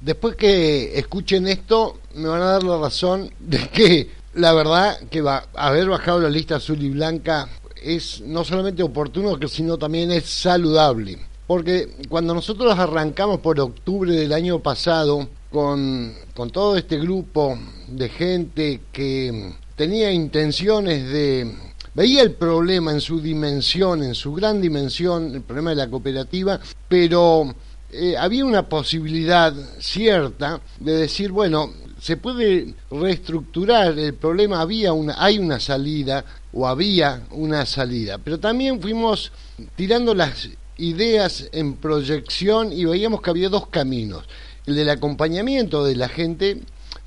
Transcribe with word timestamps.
Después 0.00 0.36
que 0.36 0.98
escuchen 0.98 1.48
esto, 1.48 1.98
me 2.14 2.28
van 2.28 2.42
a 2.42 2.52
dar 2.52 2.62
la 2.62 2.78
razón 2.78 3.30
de 3.40 3.68
que 3.68 4.10
la 4.34 4.52
verdad 4.52 5.00
que 5.10 5.20
va, 5.20 5.48
haber 5.54 5.88
bajado 5.88 6.20
la 6.20 6.30
lista 6.30 6.56
azul 6.56 6.82
y 6.82 6.90
blanca 6.90 7.48
es 7.82 8.20
no 8.20 8.44
solamente 8.44 8.82
oportuno, 8.82 9.38
sino 9.48 9.76
también 9.76 10.10
es 10.12 10.24
saludable. 10.24 11.18
Porque 11.46 11.96
cuando 12.08 12.34
nosotros 12.34 12.78
arrancamos 12.78 13.40
por 13.40 13.58
octubre 13.58 14.12
del 14.12 14.32
año 14.32 14.60
pasado 14.60 15.28
con, 15.50 16.14
con 16.34 16.50
todo 16.50 16.76
este 16.76 16.98
grupo 16.98 17.58
de 17.88 18.08
gente 18.08 18.80
que 18.92 19.54
tenía 19.74 20.12
intenciones 20.12 21.10
de 21.10 21.54
veía 21.94 22.22
el 22.22 22.32
problema 22.32 22.92
en 22.92 23.00
su 23.00 23.20
dimensión, 23.20 24.04
en 24.04 24.14
su 24.14 24.32
gran 24.32 24.60
dimensión, 24.60 25.34
el 25.34 25.42
problema 25.42 25.70
de 25.70 25.76
la 25.76 25.90
cooperativa, 25.90 26.60
pero 26.88 27.52
eh, 27.90 28.16
había 28.18 28.44
una 28.44 28.68
posibilidad 28.68 29.54
cierta 29.78 30.60
de 30.78 30.92
decir, 30.92 31.32
bueno, 31.32 31.72
se 32.00 32.16
puede 32.16 32.74
reestructurar 32.90 33.98
el 33.98 34.14
problema, 34.14 34.60
había 34.60 34.92
una, 34.92 35.16
hay 35.18 35.38
una 35.38 35.58
salida 35.58 36.24
o 36.52 36.66
había 36.66 37.22
una 37.30 37.64
salida, 37.66 38.18
pero 38.18 38.38
también 38.38 38.80
fuimos 38.80 39.32
tirando 39.74 40.14
las 40.14 40.48
ideas 40.76 41.48
en 41.52 41.74
proyección 41.74 42.72
y 42.72 42.84
veíamos 42.84 43.20
que 43.22 43.30
había 43.30 43.48
dos 43.48 43.68
caminos, 43.68 44.24
el 44.66 44.76
del 44.76 44.90
acompañamiento 44.90 45.84
de 45.84 45.96
la 45.96 46.08
gente 46.08 46.60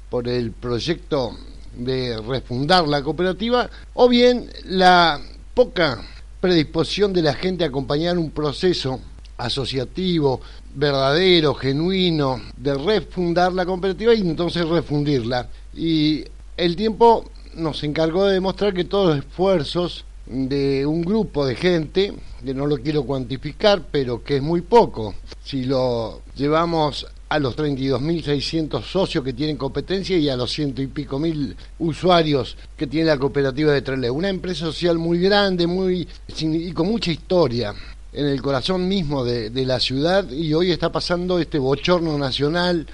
por 0.09 0.27
el 0.27 0.51
proyecto 0.51 1.37
de 1.77 2.19
refundar 2.27 2.87
la 2.87 3.01
cooperativa, 3.01 3.69
o 3.93 4.09
bien 4.09 4.49
la 4.65 5.21
poca 5.53 6.01
predisposición 6.41 7.13
de 7.13 7.21
la 7.21 7.33
gente 7.33 7.63
a 7.63 7.67
acompañar 7.67 8.17
un 8.17 8.31
proceso 8.31 8.99
asociativo, 9.43 10.41
verdadero, 10.75 11.53
genuino, 11.53 12.41
de 12.57 12.73
refundar 12.75 13.53
la 13.53 13.65
cooperativa 13.65 14.13
y 14.13 14.21
entonces 14.21 14.67
refundirla. 14.67 15.49
Y 15.75 16.23
el 16.57 16.75
tiempo 16.75 17.25
nos 17.55 17.83
encargó 17.83 18.25
de 18.25 18.33
demostrar 18.33 18.73
que 18.73 18.85
todos 18.85 19.15
los 19.15 19.25
esfuerzos 19.25 20.05
de 20.25 20.85
un 20.85 21.01
grupo 21.01 21.45
de 21.45 21.55
gente, 21.55 22.13
que 22.43 22.53
no 22.53 22.65
lo 22.65 22.77
quiero 22.77 23.03
cuantificar, 23.03 23.83
pero 23.91 24.23
que 24.23 24.37
es 24.37 24.41
muy 24.41 24.61
poco, 24.61 25.15
si 25.43 25.65
lo 25.65 26.21
llevamos 26.35 27.05
a 27.31 27.39
los 27.39 27.55
32.600 27.55 28.83
socios 28.83 29.23
que 29.23 29.31
tienen 29.31 29.55
competencia 29.55 30.17
y 30.17 30.27
a 30.27 30.35
los 30.35 30.51
ciento 30.51 30.81
y 30.81 30.87
pico 30.87 31.17
mil 31.17 31.55
usuarios 31.79 32.57
que 32.75 32.87
tiene 32.87 33.07
la 33.07 33.17
cooperativa 33.17 33.71
de 33.71 33.81
Trelew. 33.81 34.13
Una 34.13 34.27
empresa 34.27 34.65
social 34.65 34.97
muy 34.97 35.19
grande 35.19 35.65
muy 35.65 36.05
y 36.41 36.71
con 36.73 36.87
mucha 36.87 37.09
historia 37.09 37.73
en 38.13 38.25
el 38.25 38.41
corazón 38.41 38.87
mismo 38.87 39.23
de, 39.23 39.49
la 39.65 39.79
ciudad 39.79 40.29
y 40.29 40.53
hoy 40.53 40.71
está 40.71 40.91
pasando 40.91 41.39
este 41.39 41.59
bochorno 41.59 42.17
nacional 42.17 42.87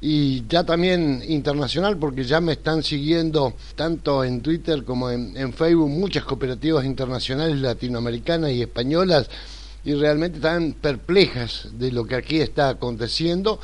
y 0.00 0.46
ya 0.48 0.64
también 0.64 1.22
internacional 1.26 1.96
porque 1.96 2.24
ya 2.24 2.40
me 2.40 2.52
están 2.52 2.82
siguiendo 2.82 3.54
tanto 3.74 4.24
en 4.24 4.40
Twitter 4.40 4.84
como 4.84 5.10
en, 5.10 5.36
en 5.36 5.52
Facebook 5.52 5.88
muchas 5.88 6.24
cooperativas 6.24 6.84
internacionales 6.84 7.60
latinoamericanas 7.60 8.50
y 8.50 8.62
españolas 8.62 9.28
y 9.84 9.94
realmente 9.94 10.38
están 10.38 10.72
perplejas 10.72 11.68
de 11.78 11.92
lo 11.92 12.04
que 12.04 12.16
aquí 12.16 12.40
está 12.40 12.70
aconteciendo. 12.70 13.60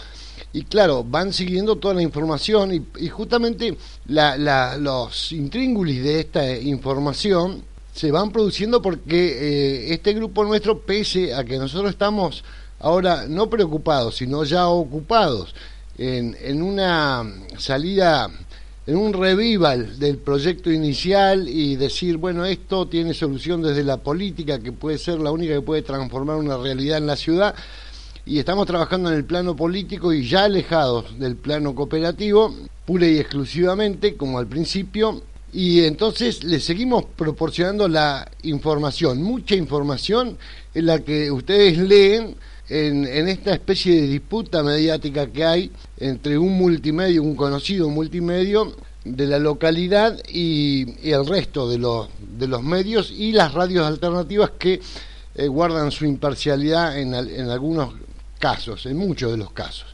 Y 0.52 0.64
claro, 0.64 1.02
van 1.02 1.32
siguiendo 1.32 1.76
toda 1.76 1.94
la 1.94 2.02
información 2.02 2.86
y, 2.96 3.08
justamente 3.08 3.76
la, 4.06 4.36
la, 4.36 4.76
los 4.76 5.32
intríngulis 5.32 6.02
de 6.04 6.20
esta 6.20 6.56
información 6.58 7.64
se 7.92 8.10
van 8.10 8.30
produciendo 8.30 8.80
porque 8.80 9.88
eh, 9.90 9.94
este 9.94 10.14
grupo 10.14 10.44
nuestro, 10.44 10.80
pese 10.80 11.34
a 11.34 11.44
que 11.44 11.58
nosotros 11.58 11.90
estamos 11.90 12.44
ahora 12.80 13.26
no 13.28 13.48
preocupados, 13.48 14.16
sino 14.16 14.44
ya 14.44 14.68
ocupados 14.68 15.54
en, 15.98 16.36
en 16.40 16.62
una 16.62 17.24
salida 17.58 18.30
en 18.86 18.96
un 18.96 19.12
revival 19.12 19.98
del 19.98 20.18
proyecto 20.18 20.70
inicial 20.70 21.48
y 21.48 21.76
decir, 21.76 22.16
bueno, 22.16 22.44
esto 22.44 22.88
tiene 22.88 23.14
solución 23.14 23.62
desde 23.62 23.84
la 23.84 23.98
política, 23.98 24.58
que 24.58 24.72
puede 24.72 24.98
ser 24.98 25.20
la 25.20 25.30
única 25.30 25.54
que 25.54 25.60
puede 25.60 25.82
transformar 25.82 26.36
una 26.36 26.56
realidad 26.56 26.98
en 26.98 27.06
la 27.06 27.16
ciudad, 27.16 27.54
y 28.24 28.38
estamos 28.38 28.66
trabajando 28.66 29.10
en 29.10 29.16
el 29.16 29.24
plano 29.24 29.54
político 29.54 30.12
y 30.12 30.28
ya 30.28 30.44
alejados 30.44 31.18
del 31.18 31.36
plano 31.36 31.74
cooperativo, 31.74 32.54
pura 32.84 33.06
y 33.06 33.18
exclusivamente, 33.18 34.16
como 34.16 34.38
al 34.38 34.46
principio, 34.46 35.22
y 35.52 35.84
entonces 35.84 36.44
le 36.44 36.60
seguimos 36.60 37.04
proporcionando 37.04 37.86
la 37.86 38.30
información, 38.42 39.22
mucha 39.22 39.54
información 39.54 40.38
en 40.74 40.86
la 40.86 41.00
que 41.00 41.30
ustedes 41.30 41.76
leen 41.76 42.36
en, 42.68 43.06
en, 43.06 43.28
esta 43.28 43.52
especie 43.52 44.00
de 44.00 44.06
disputa 44.06 44.62
mediática 44.62 45.26
que 45.26 45.44
hay 45.44 45.70
entre 45.98 46.38
un 46.38 46.56
multimedio, 46.56 47.22
un 47.22 47.36
conocido 47.36 47.90
multimedio 47.90 48.74
de 49.04 49.26
la 49.26 49.38
localidad 49.38 50.18
y, 50.26 51.10
el 51.10 51.26
resto 51.26 51.68
de 51.68 51.78
los, 51.78 52.08
de 52.38 52.48
los 52.48 52.62
medios 52.62 53.10
y 53.10 53.32
las 53.32 53.52
radios 53.52 53.86
alternativas 53.86 54.52
que 54.58 54.80
eh, 55.34 55.48
guardan 55.48 55.90
su 55.90 56.06
imparcialidad 56.06 56.98
en, 56.98 57.14
en 57.14 57.50
algunos 57.50 57.94
casos, 58.38 58.86
en 58.86 58.96
muchos 58.96 59.32
de 59.32 59.36
los 59.36 59.52
casos. 59.52 59.86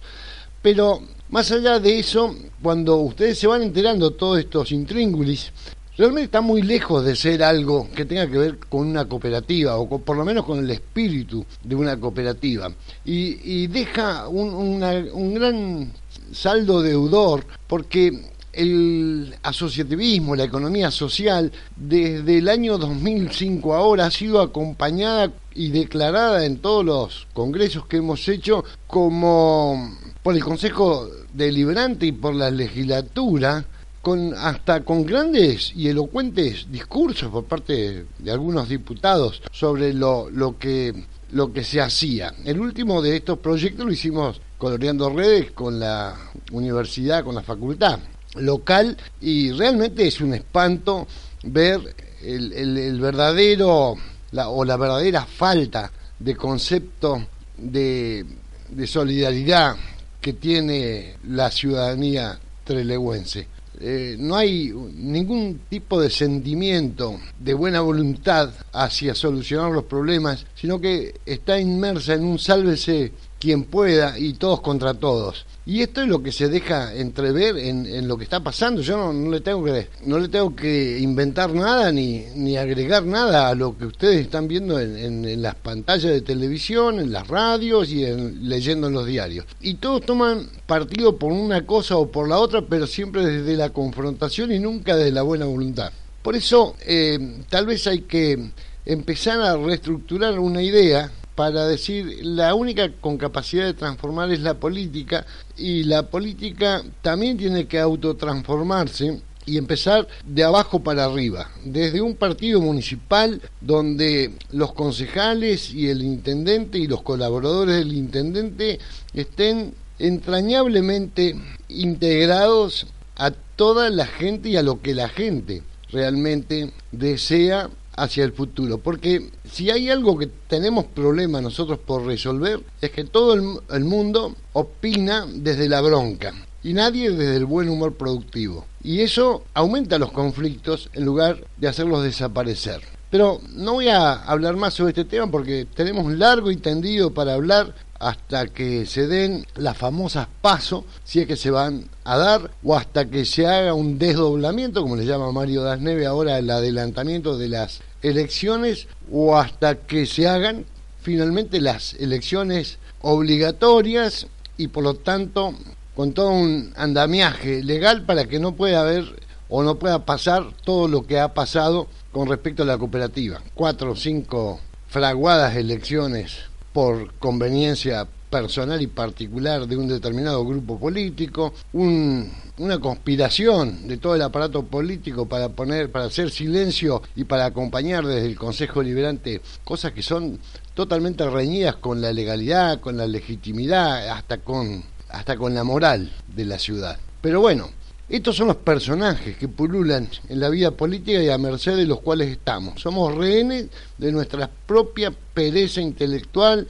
Pero 0.62 1.02
más 1.30 1.50
allá 1.52 1.78
de 1.78 1.98
eso, 1.98 2.34
cuando 2.62 2.96
ustedes 2.96 3.38
se 3.38 3.46
van 3.46 3.62
enterando 3.62 4.12
todos 4.12 4.38
estos 4.38 4.72
intríngulis, 4.72 5.52
realmente 5.96 6.24
está 6.24 6.40
muy 6.40 6.62
lejos 6.62 7.04
de 7.04 7.14
ser 7.16 7.42
algo 7.42 7.88
que 7.94 8.04
tenga 8.04 8.26
que 8.28 8.38
ver 8.38 8.58
con 8.58 8.86
una 8.86 9.06
cooperativa 9.06 9.76
o 9.76 9.98
por 9.98 10.16
lo 10.16 10.24
menos 10.24 10.44
con 10.44 10.58
el 10.58 10.70
espíritu 10.70 11.44
de 11.62 11.74
una 11.74 11.98
cooperativa. 11.98 12.72
Y, 13.04 13.66
deja 13.66 14.28
un, 14.28 14.82
un 15.12 15.34
gran 15.34 15.92
saldo 16.32 16.80
deudor 16.82 17.44
porque 17.66 18.22
el 18.58 19.36
asociativismo, 19.44 20.34
la 20.34 20.42
economía 20.42 20.90
social, 20.90 21.52
desde 21.76 22.38
el 22.38 22.48
año 22.48 22.76
2005 22.76 23.72
ahora 23.72 24.06
ha 24.06 24.10
sido 24.10 24.40
acompañada 24.40 25.30
y 25.54 25.70
declarada 25.70 26.44
en 26.44 26.58
todos 26.58 26.84
los 26.84 27.28
congresos 27.34 27.86
que 27.86 27.98
hemos 27.98 28.28
hecho 28.28 28.64
como 28.88 29.96
por 30.24 30.34
el 30.34 30.42
Consejo 30.42 31.08
Deliberante 31.32 32.06
y 32.06 32.12
por 32.12 32.34
la 32.34 32.50
legislatura 32.50 33.64
con 34.02 34.34
hasta 34.34 34.84
con 34.84 35.06
grandes 35.06 35.72
y 35.76 35.86
elocuentes 35.86 36.66
discursos 36.68 37.30
por 37.30 37.44
parte 37.44 38.06
de 38.18 38.30
algunos 38.32 38.68
diputados 38.68 39.40
sobre 39.52 39.94
lo, 39.94 40.30
lo 40.30 40.58
que 40.58 41.06
lo 41.30 41.52
que 41.52 41.62
se 41.62 41.80
hacía. 41.80 42.34
El 42.44 42.58
último 42.58 43.02
de 43.02 43.16
estos 43.16 43.38
proyectos 43.38 43.86
lo 43.86 43.92
hicimos 43.92 44.40
coloreando 44.56 45.10
redes 45.10 45.52
con 45.52 45.78
la 45.78 46.16
universidad, 46.50 47.22
con 47.22 47.36
la 47.36 47.42
facultad 47.42 48.00
local 48.40 48.96
y 49.20 49.52
realmente 49.52 50.06
es 50.06 50.20
un 50.20 50.34
espanto 50.34 51.06
ver 51.42 51.94
el, 52.22 52.52
el, 52.52 53.00
verdadero 53.00 53.96
la, 54.32 54.48
o 54.48 54.64
la 54.64 54.76
verdadera 54.76 55.24
falta 55.24 55.90
de 56.18 56.34
concepto 56.34 57.26
de, 57.56 58.24
de 58.68 58.86
solidaridad 58.86 59.76
que 60.20 60.32
tiene 60.32 61.16
la 61.28 61.50
ciudadanía 61.50 62.38
trelewense. 62.64 63.46
Eh, 63.80 64.16
no 64.18 64.34
hay 64.34 64.72
ningún 64.72 65.60
tipo 65.68 66.00
de 66.00 66.10
sentimiento 66.10 67.20
de 67.38 67.54
buena 67.54 67.80
voluntad 67.80 68.50
hacia 68.72 69.14
solucionar 69.14 69.70
los 69.70 69.84
problemas, 69.84 70.44
sino 70.56 70.80
que 70.80 71.14
está 71.24 71.60
inmersa 71.60 72.14
en 72.14 72.24
un 72.24 72.40
sálvese 72.40 73.12
quien 73.38 73.64
pueda 73.64 74.18
y 74.18 74.34
todos 74.34 74.60
contra 74.60 74.94
todos. 74.94 75.46
Y 75.64 75.82
esto 75.82 76.00
es 76.00 76.08
lo 76.08 76.22
que 76.22 76.32
se 76.32 76.48
deja 76.48 76.94
entrever 76.94 77.58
en, 77.58 78.08
lo 78.08 78.16
que 78.16 78.24
está 78.24 78.40
pasando. 78.40 78.80
Yo 78.80 79.12
no, 79.12 79.30
le 79.30 79.40
tengo 79.42 79.62
que 79.64 79.88
no 80.06 80.18
le 80.18 80.28
tengo 80.28 80.56
que 80.56 80.98
inventar 80.98 81.52
nada 81.52 81.92
ni, 81.92 82.24
ni 82.36 82.56
agregar 82.56 83.04
nada 83.04 83.48
a 83.48 83.54
lo 83.54 83.76
que 83.76 83.84
ustedes 83.84 84.20
están 84.20 84.48
viendo 84.48 84.80
en, 84.80 85.42
las 85.42 85.56
pantallas 85.56 86.10
de 86.10 86.22
televisión, 86.22 86.98
en 86.98 87.12
las 87.12 87.28
radios 87.28 87.90
y 87.90 88.04
en, 88.04 88.48
leyendo 88.48 88.86
en 88.86 88.94
los 88.94 89.06
diarios. 89.06 89.44
Y 89.60 89.74
todos 89.74 90.06
toman 90.06 90.48
partido 90.66 91.18
por 91.18 91.32
una 91.32 91.66
cosa 91.66 91.98
o 91.98 92.10
por 92.10 92.28
la 92.28 92.38
otra, 92.38 92.62
pero 92.62 92.86
siempre 92.86 93.26
desde 93.26 93.54
la 93.54 93.68
confrontación 93.68 94.50
y 94.52 94.58
nunca 94.58 94.96
desde 94.96 95.12
la 95.12 95.22
buena 95.22 95.44
voluntad. 95.44 95.92
Por 96.22 96.34
eso, 96.34 96.76
eh, 96.86 97.42
tal 97.50 97.66
vez 97.66 97.86
hay 97.86 98.00
que 98.00 98.52
empezar 98.86 99.40
a 99.42 99.54
reestructurar 99.56 100.38
una 100.38 100.62
idea 100.62 101.12
para 101.38 101.68
decir 101.68 102.18
la 102.22 102.52
única 102.56 102.90
con 103.00 103.16
capacidad 103.16 103.64
de 103.64 103.72
transformar 103.72 104.32
es 104.32 104.40
la 104.40 104.54
política 104.54 105.24
y 105.56 105.84
la 105.84 106.02
política 106.02 106.82
también 107.00 107.36
tiene 107.36 107.68
que 107.68 107.78
autotransformarse 107.78 109.20
y 109.46 109.56
empezar 109.56 110.08
de 110.26 110.42
abajo 110.42 110.80
para 110.80 111.04
arriba, 111.04 111.48
desde 111.64 112.00
un 112.00 112.16
partido 112.16 112.60
municipal 112.60 113.40
donde 113.60 114.32
los 114.50 114.72
concejales 114.72 115.72
y 115.72 115.88
el 115.88 116.02
intendente 116.02 116.76
y 116.78 116.88
los 116.88 117.02
colaboradores 117.02 117.76
del 117.76 117.92
intendente 117.92 118.80
estén 119.14 119.74
entrañablemente 120.00 121.36
integrados 121.68 122.88
a 123.14 123.30
toda 123.30 123.90
la 123.90 124.06
gente 124.06 124.48
y 124.48 124.56
a 124.56 124.64
lo 124.64 124.82
que 124.82 124.92
la 124.92 125.08
gente 125.08 125.62
realmente 125.92 126.72
desea 126.90 127.70
hacia 128.02 128.24
el 128.24 128.32
futuro. 128.32 128.78
Porque 128.78 129.30
si 129.50 129.70
hay 129.70 129.90
algo 129.90 130.18
que 130.18 130.28
tenemos 130.46 130.86
problema 130.86 131.40
nosotros 131.40 131.78
por 131.78 132.04
resolver, 132.04 132.60
es 132.80 132.90
que 132.90 133.04
todo 133.04 133.34
el, 133.34 133.84
mundo 133.84 134.34
opina 134.52 135.26
desde 135.28 135.68
la 135.68 135.80
bronca 135.80 136.32
y 136.62 136.72
nadie 136.72 137.10
desde 137.10 137.36
el 137.36 137.46
buen 137.46 137.68
humor 137.68 137.94
productivo. 137.94 138.66
Y 138.82 139.00
eso 139.00 139.44
aumenta 139.54 139.98
los 139.98 140.12
conflictos 140.12 140.90
en 140.92 141.04
lugar 141.04 141.44
de 141.56 141.68
hacerlos 141.68 142.02
desaparecer. 142.02 142.80
Pero 143.10 143.40
no 143.54 143.74
voy 143.74 143.88
a 143.88 144.12
hablar 144.12 144.56
más 144.56 144.74
sobre 144.74 144.90
este 144.90 145.04
tema 145.04 145.30
porque 145.30 145.66
tenemos 145.74 146.12
largo 146.12 146.50
y 146.50 146.56
tendido 146.56 147.14
para 147.14 147.34
hablar 147.34 147.74
hasta 147.98 148.46
que 148.46 148.86
se 148.86 149.06
den 149.06 149.46
las 149.56 149.76
famosas 149.76 150.28
pasos, 150.40 150.84
si 151.04 151.20
es 151.20 151.26
que 151.26 151.36
se 151.36 151.50
van 151.50 151.88
a 152.04 152.16
dar, 152.16 152.50
o 152.62 152.76
hasta 152.76 153.08
que 153.08 153.24
se 153.24 153.46
haga 153.46 153.74
un 153.74 153.98
desdoblamiento, 153.98 154.82
como 154.82 154.96
le 154.96 155.04
llama 155.04 155.32
Mario 155.32 155.62
Dasneve 155.62 156.06
ahora, 156.06 156.38
el 156.38 156.50
adelantamiento 156.50 157.36
de 157.36 157.48
las 157.48 157.80
elecciones, 158.02 158.88
o 159.10 159.36
hasta 159.36 159.76
que 159.76 160.06
se 160.06 160.28
hagan 160.28 160.64
finalmente 161.02 161.60
las 161.60 161.94
elecciones 161.94 162.78
obligatorias 163.00 164.26
y 164.56 164.68
por 164.68 164.84
lo 164.84 164.94
tanto 164.94 165.54
con 165.94 166.12
todo 166.12 166.30
un 166.30 166.72
andamiaje 166.76 167.62
legal 167.62 168.04
para 168.04 168.26
que 168.26 168.38
no 168.38 168.52
pueda 168.52 168.80
haber 168.80 169.04
o 169.48 169.62
no 169.62 169.78
pueda 169.78 170.04
pasar 170.04 170.44
todo 170.64 170.88
lo 170.88 171.06
que 171.06 171.18
ha 171.18 171.34
pasado 171.34 171.88
con 172.12 172.28
respecto 172.28 172.62
a 172.62 172.66
la 172.66 172.78
cooperativa. 172.78 173.40
Cuatro 173.54 173.92
o 173.92 173.96
cinco 173.96 174.60
fraguadas 174.88 175.56
elecciones 175.56 176.38
por 176.72 177.14
conveniencia 177.14 178.06
personal 178.30 178.80
y 178.82 178.86
particular 178.86 179.66
de 179.66 179.76
un 179.76 179.88
determinado 179.88 180.44
grupo 180.44 180.78
político, 180.78 181.52
una 181.72 182.78
conspiración 182.80 183.88
de 183.88 183.96
todo 183.96 184.14
el 184.14 184.22
aparato 184.22 184.64
político 184.64 185.26
para 185.26 185.48
poner, 185.48 185.90
para 185.90 186.06
hacer 186.06 186.30
silencio 186.30 187.02
y 187.16 187.24
para 187.24 187.46
acompañar 187.46 188.06
desde 188.06 188.26
el 188.26 188.36
Consejo 188.36 188.82
Liberante 188.82 189.40
cosas 189.64 189.92
que 189.92 190.02
son 190.02 190.38
totalmente 190.74 191.28
reñidas 191.28 191.76
con 191.76 192.00
la 192.00 192.12
legalidad, 192.12 192.80
con 192.80 192.96
la 192.96 193.06
legitimidad, 193.06 194.08
hasta 194.10 194.38
con, 194.38 194.84
hasta 195.08 195.36
con 195.36 195.54
la 195.54 195.64
moral 195.64 196.12
de 196.34 196.44
la 196.44 196.58
ciudad. 196.58 196.98
Pero 197.20 197.40
bueno, 197.40 197.70
estos 198.08 198.36
son 198.36 198.46
los 198.46 198.56
personajes 198.56 199.36
que 199.36 199.48
pululan 199.48 200.08
en 200.30 200.40
la 200.40 200.48
vida 200.48 200.70
política 200.70 201.20
y 201.20 201.28
a 201.28 201.36
merced 201.36 201.76
de 201.76 201.84
los 201.84 202.00
cuales 202.00 202.30
estamos. 202.30 202.80
Somos 202.80 203.14
rehenes 203.14 203.66
de 203.98 204.12
nuestra 204.12 204.48
propia 204.66 205.12
pereza 205.34 205.82
intelectual, 205.82 206.66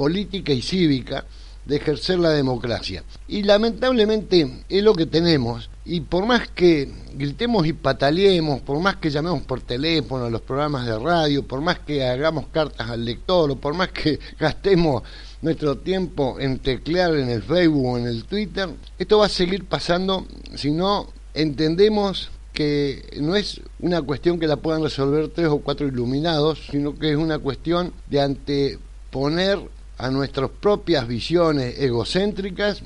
política 0.00 0.50
y 0.54 0.62
cívica 0.62 1.26
de 1.66 1.76
ejercer 1.76 2.18
la 2.18 2.30
democracia. 2.30 3.04
Y 3.28 3.42
lamentablemente 3.42 4.64
es 4.66 4.82
lo 4.82 4.94
que 4.94 5.04
tenemos. 5.04 5.68
Y 5.84 6.00
por 6.00 6.24
más 6.24 6.48
que 6.48 6.90
gritemos 7.12 7.66
y 7.66 7.74
pataleemos, 7.74 8.62
por 8.62 8.80
más 8.80 8.96
que 8.96 9.10
llamemos 9.10 9.42
por 9.42 9.60
teléfono 9.60 10.24
a 10.24 10.30
los 10.30 10.40
programas 10.40 10.86
de 10.86 10.98
radio, 10.98 11.46
por 11.46 11.60
más 11.60 11.80
que 11.80 12.02
hagamos 12.02 12.46
cartas 12.46 12.88
al 12.88 13.04
lector, 13.04 13.50
o 13.50 13.56
por 13.56 13.74
más 13.74 13.88
que 13.90 14.18
gastemos 14.40 15.02
nuestro 15.42 15.76
tiempo 15.76 16.40
en 16.40 16.60
teclear 16.60 17.14
en 17.16 17.28
el 17.28 17.42
Facebook 17.42 17.84
o 17.84 17.98
en 17.98 18.06
el 18.06 18.24
Twitter, 18.24 18.70
esto 18.98 19.18
va 19.18 19.26
a 19.26 19.28
seguir 19.28 19.66
pasando 19.66 20.26
si 20.54 20.70
no 20.70 21.08
entendemos 21.34 22.30
que 22.54 23.18
no 23.20 23.36
es 23.36 23.60
una 23.80 24.00
cuestión 24.00 24.40
que 24.40 24.46
la 24.46 24.56
puedan 24.56 24.82
resolver 24.82 25.28
tres 25.28 25.48
o 25.48 25.58
cuatro 25.58 25.86
iluminados, 25.86 26.68
sino 26.70 26.94
que 26.94 27.10
es 27.10 27.16
una 27.18 27.38
cuestión 27.38 27.92
de 28.08 28.20
anteponer 28.22 29.60
a 30.00 30.10
nuestras 30.10 30.50
propias 30.50 31.06
visiones 31.06 31.78
egocéntricas 31.78 32.82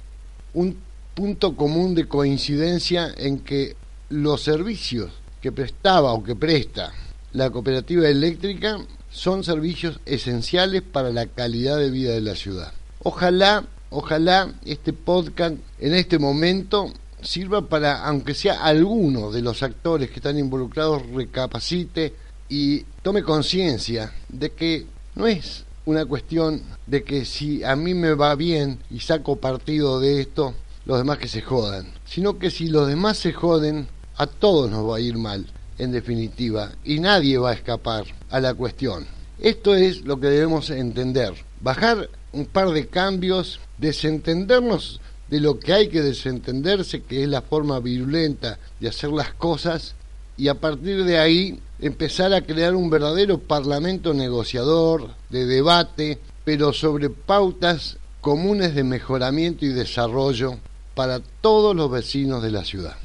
un 0.52 0.76
punto 1.14 1.56
común 1.56 1.94
de 1.94 2.08
coincidencia 2.08 3.12
en 3.16 3.40
que 3.40 3.76
los 4.08 4.42
servicios 4.42 5.10
que 5.40 5.52
prestaba 5.52 6.12
o 6.12 6.24
que 6.24 6.34
presta 6.34 6.92
la 7.32 7.50
cooperativa 7.50 8.08
eléctrica 8.08 8.78
son 9.10 9.44
servicios 9.44 10.00
esenciales 10.06 10.82
para 10.82 11.10
la 11.10 11.26
calidad 11.26 11.78
de 11.78 11.90
vida 11.90 12.12
de 12.12 12.20
la 12.20 12.34
ciudad. 12.34 12.72
Ojalá, 13.02 13.64
ojalá 13.90 14.52
este 14.64 14.92
podcast 14.92 15.56
en 15.78 15.94
este 15.94 16.18
momento 16.18 16.92
sirva 17.22 17.68
para, 17.68 18.04
aunque 18.04 18.34
sea 18.34 18.64
alguno 18.64 19.30
de 19.30 19.42
los 19.42 19.62
actores 19.62 20.10
que 20.10 20.16
están 20.16 20.38
involucrados, 20.38 21.06
recapacite 21.06 22.14
y 22.48 22.80
tome 23.02 23.22
conciencia 23.22 24.12
de 24.28 24.50
que 24.50 24.86
no 25.14 25.26
es 25.26 25.64
una 25.86 26.06
cuestión 26.06 26.62
de 26.86 27.04
que 27.04 27.24
si 27.24 27.62
a 27.62 27.76
mí 27.76 27.94
me 27.94 28.14
va 28.14 28.34
bien 28.34 28.78
y 28.90 29.00
saco 29.00 29.36
partido 29.36 30.00
de 30.00 30.20
esto, 30.20 30.54
los 30.86 30.98
demás 30.98 31.18
que 31.18 31.28
se 31.28 31.42
jodan, 31.42 31.92
sino 32.04 32.38
que 32.38 32.50
si 32.50 32.68
los 32.68 32.88
demás 32.88 33.18
se 33.18 33.32
joden, 33.32 33.88
a 34.16 34.26
todos 34.26 34.70
nos 34.70 34.88
va 34.88 34.96
a 34.96 35.00
ir 35.00 35.16
mal 35.16 35.46
en 35.78 35.90
definitiva, 35.92 36.72
y 36.84 37.00
nadie 37.00 37.38
va 37.38 37.50
a 37.50 37.54
escapar 37.54 38.04
a 38.30 38.40
la 38.40 38.54
cuestión. 38.54 39.06
Esto 39.40 39.74
es 39.74 40.02
lo 40.02 40.20
que 40.20 40.28
debemos 40.28 40.70
entender. 40.70 41.34
Bajar 41.60 42.08
un 42.32 42.46
par 42.46 42.70
de 42.70 42.86
cambios, 42.86 43.60
desentendernos 43.78 45.00
de 45.28 45.40
lo 45.40 45.58
que 45.58 45.72
hay 45.72 45.88
que 45.88 46.02
desentenderse, 46.02 47.02
que 47.02 47.24
es 47.24 47.28
la 47.28 47.42
forma 47.42 47.80
virulenta 47.80 48.58
de 48.78 48.88
hacer 48.88 49.10
las 49.10 49.34
cosas, 49.34 49.94
y 50.36 50.48
a 50.48 50.54
partir 50.54 51.04
de 51.04 51.18
ahí 51.18 51.58
empezar 51.80 52.32
a 52.32 52.42
crear 52.42 52.74
un 52.74 52.90
verdadero 52.90 53.38
parlamento 53.38 54.14
negociador, 54.14 55.10
de 55.30 55.46
debate, 55.46 56.18
pero 56.44 56.72
sobre 56.72 57.10
pautas 57.10 57.98
comunes 58.20 58.74
de 58.74 58.84
mejoramiento 58.84 59.64
y 59.64 59.68
desarrollo 59.68 60.58
para 60.94 61.20
todos 61.40 61.74
los 61.74 61.90
vecinos 61.90 62.42
de 62.42 62.50
la 62.50 62.64
ciudad 62.64 62.96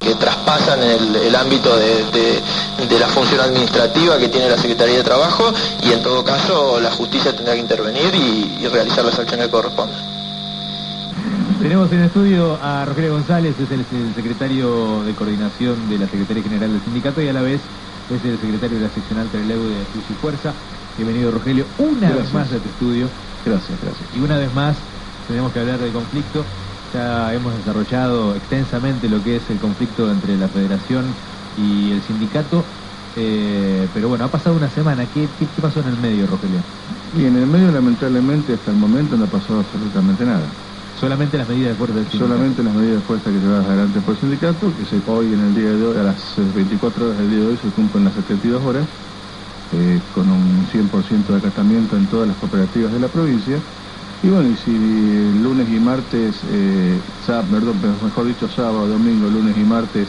que 0.00 0.14
traspasan 0.14 0.82
el, 0.82 1.36
ámbito 1.36 1.76
de, 1.76 2.40
la 2.98 3.06
función 3.08 3.40
administrativa 3.40 4.18
que 4.18 4.28
tiene 4.28 4.48
la 4.48 4.56
Secretaría 4.56 4.96
de 4.96 5.04
Trabajo 5.04 5.52
y 5.82 5.92
en 5.92 6.02
todo 6.02 6.24
caso 6.24 6.80
la 6.80 6.90
justicia 6.90 7.36
tendrá 7.36 7.52
que 7.52 7.60
intervenir 7.60 8.14
y, 8.14 8.66
realizar 8.68 9.04
las 9.04 9.18
acciones 9.18 9.46
que 9.46 9.52
correspondan. 9.52 10.19
Tenemos 11.60 11.92
en 11.92 12.00
estudio 12.00 12.58
a 12.62 12.86
Rogelio 12.86 13.12
González, 13.12 13.54
es 13.60 13.70
el, 13.70 13.84
secretario 14.14 15.04
de 15.04 15.12
coordinación 15.12 15.90
de 15.90 15.98
la 15.98 16.06
Secretaría 16.06 16.42
General 16.42 16.72
del 16.72 16.80
Sindicato 16.80 17.20
y 17.20 17.28
a 17.28 17.34
la 17.34 17.42
vez 17.42 17.60
es 18.08 18.24
el 18.24 18.38
secretario 18.38 18.78
de 18.78 18.84
la 18.84 18.90
sección 18.90 19.18
alta 19.18 19.36
del 19.36 19.48
de 19.48 19.56
Luz 19.56 20.04
y 20.08 20.14
Fuerza. 20.14 20.54
Bienvenido 20.96 21.30
Rogelio, 21.30 21.66
una 21.78 22.12
vez 22.12 22.32
más 22.32 22.46
a 22.48 22.56
tu 22.58 22.68
estudio. 22.68 23.08
Gracias, 23.44 23.78
gracias. 23.82 24.08
Y 24.16 24.20
una 24.20 24.38
vez 24.38 24.52
más 24.54 24.76
tenemos 25.28 25.52
que 25.52 25.60
hablar 25.60 25.78
del 25.78 25.92
conflicto 25.92 26.46
ya 26.94 27.32
hemos 27.34 27.54
desarrollado 27.56 28.34
extensamente 28.34 29.08
lo 29.08 29.22
que 29.22 29.36
es 29.36 29.42
el 29.50 29.58
conflicto 29.58 30.10
entre 30.10 30.36
la 30.36 30.48
federación 30.48 31.04
y 31.56 31.92
el 31.92 32.02
sindicato, 32.02 32.64
eh, 33.16 33.86
pero 33.92 34.08
bueno, 34.08 34.24
ha 34.24 34.28
pasado 34.28 34.56
una 34.56 34.70
semana. 34.70 35.04
¿Qué, 35.12 35.28
¿Qué, 35.38 35.46
pasó 35.60 35.80
en 35.80 35.88
el 35.88 35.98
medio, 35.98 36.26
Rogelio? 36.26 36.60
Y 37.16 37.26
en 37.26 37.36
el 37.36 37.46
medio, 37.46 37.70
lamentablemente, 37.70 38.54
hasta 38.54 38.70
el 38.70 38.78
momento 38.78 39.16
no 39.16 39.24
ha 39.24 39.28
pasado 39.28 39.60
absolutamente 39.60 40.24
nada. 40.24 40.46
Solamente 41.00 41.38
las 41.38 41.48
medidas 41.48 41.72
de 41.72 41.76
fuerza 41.76 41.94
del 41.94 42.04
sindicato. 42.10 42.28
Solamente 42.28 42.62
las 42.62 42.74
medidas 42.74 42.96
de 42.96 43.06
fuerza 43.06 43.30
que 43.30 43.38
llevadas 43.38 43.66
adelante 43.66 44.00
por 44.02 44.14
el 44.14 44.20
sindicato, 44.20 44.76
que 44.76 44.84
se, 44.84 45.00
hoy 45.06 45.32
en 45.32 45.40
el 45.40 45.54
día 45.54 45.70
de 45.70 45.86
hoy, 45.86 45.96
a 45.96 46.02
las 46.02 46.54
24 46.54 47.06
horas 47.06 47.18
del 47.18 47.30
día 47.30 47.40
de 47.40 47.46
hoy, 47.46 47.56
se 47.56 47.68
cumplen 47.70 48.04
las 48.04 48.14
72 48.14 48.62
horas, 48.62 48.86
eh, 49.72 49.98
con 50.14 50.30
un 50.30 50.66
100% 50.66 51.26
de 51.26 51.36
acatamiento 51.38 51.96
en 51.96 52.06
todas 52.06 52.28
las 52.28 52.36
cooperativas 52.36 52.92
de 52.92 53.00
la 53.00 53.08
provincia. 53.08 53.56
Y 54.22 54.28
bueno, 54.28 54.50
y 54.50 54.56
si 54.56 54.70
lunes 55.42 55.66
y 55.70 55.80
martes, 55.80 56.36
eh, 56.50 57.00
perdón, 57.26 57.80
mejor 57.80 58.26
dicho 58.26 58.46
sábado, 58.50 58.86
domingo, 58.86 59.30
lunes 59.30 59.56
y 59.56 59.64
martes, 59.64 60.06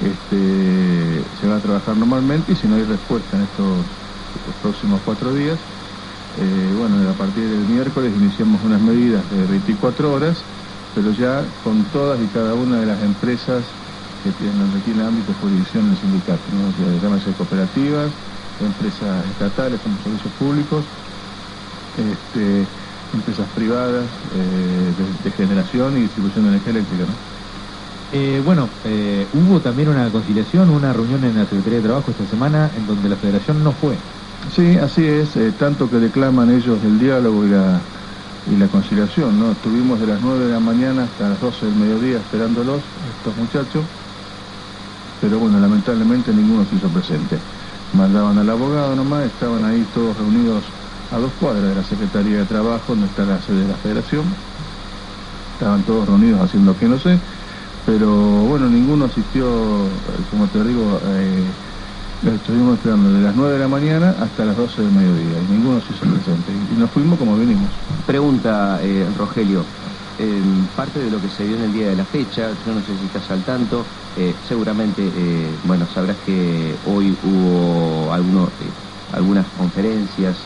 este, 0.00 1.22
se 1.38 1.46
va 1.46 1.56
a 1.56 1.60
trabajar 1.60 1.94
normalmente 1.96 2.52
y 2.52 2.56
si 2.56 2.66
no 2.66 2.76
hay 2.76 2.84
respuesta 2.84 3.36
en 3.36 3.42
estos, 3.42 3.84
próximos 4.62 5.02
cuatro 5.04 5.34
días, 5.34 5.58
eh, 6.40 6.74
bueno, 6.78 6.96
a 7.10 7.12
partir 7.12 7.44
del 7.44 7.60
miércoles 7.68 8.12
iniciamos 8.16 8.62
unas 8.64 8.80
medidas 8.80 9.22
de 9.30 9.44
24 9.46 10.12
horas, 10.12 10.38
pero 10.94 11.12
ya 11.12 11.44
con 11.62 11.84
todas 11.92 12.20
y 12.20 12.26
cada 12.28 12.54
una 12.54 12.80
de 12.80 12.86
las 12.86 13.02
empresas 13.02 13.62
que 14.24 14.30
tienen, 14.32 14.58
donde 14.58 14.80
tiene 14.80 15.02
ámbito 15.02 15.32
de 15.32 15.38
jurisdicción 15.40 15.84
en 15.84 15.90
el 15.90 15.98
sindicato, 15.98 16.40
¿no? 16.56 17.34
cooperativas, 17.36 18.10
empresas 18.60 19.26
estatales 19.26 19.80
como 19.80 19.96
servicios 20.02 20.32
públicos, 20.38 20.84
este, 21.98 22.64
empresas 23.12 23.46
privadas 23.54 24.04
eh, 24.34 24.92
de, 25.24 25.30
generación 25.32 25.98
y 25.98 26.02
distribución 26.02 26.44
de 26.44 26.50
energía 26.50 26.70
eléctrica. 26.70 27.04
Eh, 28.14 28.42
bueno, 28.44 28.68
hubo 29.34 29.60
también 29.60 29.88
una 29.88 30.08
conciliación, 30.08 30.70
una 30.70 30.92
reunión 30.92 31.24
en 31.24 31.36
la 31.36 31.44
Secretaría 31.44 31.78
de 31.80 31.84
Trabajo 31.84 32.10
esta 32.10 32.26
semana 32.26 32.70
en 32.76 32.86
donde 32.86 33.08
la 33.08 33.16
Federación 33.16 33.62
no 33.64 33.72
fue. 33.72 33.96
Sí, 34.48 34.76
así 34.76 35.06
es, 35.06 35.36
eh, 35.36 35.52
tanto 35.52 35.88
que 35.88 35.98
declaman 35.98 36.50
ellos 36.50 36.82
el 36.84 36.98
diálogo 36.98 37.44
y 37.46 37.48
la, 37.50 37.90
y 38.44 38.56
la 38.56 38.68
conciliación, 38.70 39.38
¿no? 39.38 39.52
Estuvimos 39.52 40.00
de 40.00 40.06
las 40.08 40.20
9 40.20 40.46
de 40.46 40.52
la 40.52 40.60
mañana 40.60 41.04
hasta 41.04 41.28
las 41.28 41.40
12 41.40 41.66
del 41.66 41.76
mediodía 41.76 42.18
esperándolos, 42.20 42.98
estos 43.02 43.36
muchachos, 43.36 43.92
pero 45.20 45.38
bueno, 45.38 45.60
lamentablemente 45.60 46.34
ninguno 46.34 46.66
se 46.66 46.76
hizo 46.76 46.92
presente. 46.92 47.46
Mandaban 47.92 48.38
al 48.38 48.50
abogado 48.50 48.96
nomás, 48.96 49.26
estaban 49.26 49.64
ahí 49.64 49.86
todos 49.86 50.16
reunidos 50.16 50.76
a 51.08 51.18
dos 51.18 51.34
cuadras 51.34 51.68
de 51.70 51.74
la 51.76 51.84
Secretaría 51.84 52.38
de 52.38 52.46
Trabajo, 52.46 52.92
donde 52.92 53.06
está 53.06 53.24
la 53.24 53.40
sede 53.40 53.62
de 53.62 53.68
la 53.68 53.78
Federación. 53.78 54.40
Estaban 55.52 55.84
todos 55.84 56.08
reunidos 56.08 56.40
haciendo 56.40 56.76
que 56.76 56.88
no 56.88 56.98
sé, 56.98 57.24
pero 57.84 58.46
bueno, 58.46 58.68
ninguno 58.70 59.06
asistió, 59.06 60.00
como 60.30 60.50
te 60.50 60.64
digo, 60.64 61.00
eh, 61.04 61.58
estuvimos 62.30 62.78
esperando 62.78 63.12
de 63.12 63.20
las 63.20 63.34
9 63.34 63.54
de 63.54 63.58
la 63.58 63.68
mañana 63.68 64.14
hasta 64.20 64.44
las 64.44 64.56
12 64.56 64.82
del 64.82 64.92
mediodía 64.92 65.40
y 65.40 65.52
ninguno 65.52 65.80
se 65.80 65.92
hizo 65.92 66.06
presente. 66.06 66.52
Y 66.52 66.78
nos 66.78 66.90
fuimos 66.90 67.18
como 67.18 67.36
venimos. 67.36 67.68
Pregunta, 68.06 68.78
eh, 68.82 69.06
Rogelio, 69.18 69.64
parte 70.76 71.00
de 71.00 71.10
lo 71.10 71.20
que 71.20 71.28
se 71.28 71.44
dio 71.44 71.56
en 71.56 71.62
el 71.64 71.72
día 71.72 71.88
de 71.88 71.96
la 71.96 72.04
fecha, 72.04 72.50
yo 72.64 72.74
no 72.74 72.80
sé 72.80 72.96
si 72.98 73.06
estás 73.06 73.28
al 73.30 73.42
tanto, 73.42 73.84
eh, 74.16 74.34
seguramente, 74.46 75.02
eh, 75.04 75.48
bueno, 75.64 75.86
sabrás 75.92 76.16
que 76.24 76.76
hoy 76.86 77.16
hubo 77.24 78.12
algunos, 78.12 78.50
algunas 79.12 79.46
conferencias 79.58 80.36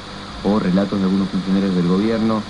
o 0.44 0.58
relatos 0.58 0.98
de 0.98 1.04
algunos 1.04 1.28
funcionarios 1.28 1.74
del 1.74 1.88
gobierno 1.88 2.42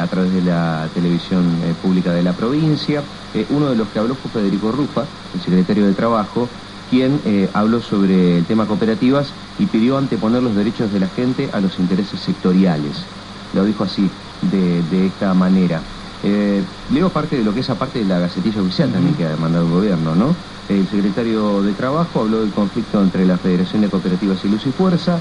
a 0.00 0.06
través 0.08 0.32
de 0.32 0.42
la 0.42 0.88
televisión 0.92 1.44
pública 1.80 2.12
de 2.12 2.22
la 2.22 2.32
provincia. 2.32 3.02
uno 3.50 3.70
de 3.70 3.76
los 3.76 3.88
que 3.88 4.00
habló 4.00 4.14
fue 4.16 4.30
Federico 4.42 4.70
Rufa, 4.72 5.04
el 5.32 5.40
secretario 5.40 5.86
de 5.86 5.94
Trabajo, 5.94 6.48
quien 6.94 7.20
eh, 7.24 7.50
habló 7.54 7.80
sobre 7.82 8.38
el 8.38 8.44
tema 8.44 8.66
cooperativas 8.68 9.32
y 9.58 9.66
pidió 9.66 9.98
anteponer 9.98 10.44
los 10.44 10.54
derechos 10.54 10.92
de 10.92 11.00
la 11.00 11.08
gente 11.08 11.50
a 11.52 11.58
los 11.60 11.76
intereses 11.80 12.20
sectoriales. 12.20 13.04
Lo 13.52 13.64
dijo 13.64 13.82
así, 13.82 14.08
de, 14.52 15.06
esta 15.06 15.34
manera. 15.34 15.80
Eh, 16.22 16.62
leo 16.92 17.08
parte 17.08 17.36
de 17.36 17.42
lo 17.42 17.52
que 17.52 17.60
es 17.60 17.70
aparte 17.70 17.98
de 17.98 18.04
la 18.04 18.20
gacetilla 18.20 18.62
oficial 18.62 18.92
también 18.92 19.16
que 19.16 19.26
ha 19.26 19.36
mandado 19.36 19.66
el 19.66 19.72
gobierno, 19.72 20.14
¿no? 20.14 20.36
El 20.68 20.86
secretario 20.86 21.62
de 21.62 21.72
Trabajo 21.72 22.20
habló 22.20 22.42
del 22.42 22.52
conflicto 22.52 23.02
entre 23.02 23.26
la 23.26 23.38
Federación 23.38 23.82
de 23.82 23.88
Cooperativas 23.88 24.44
y 24.44 24.48
Luz 24.48 24.64
y 24.64 24.70
Fuerza, 24.70 25.18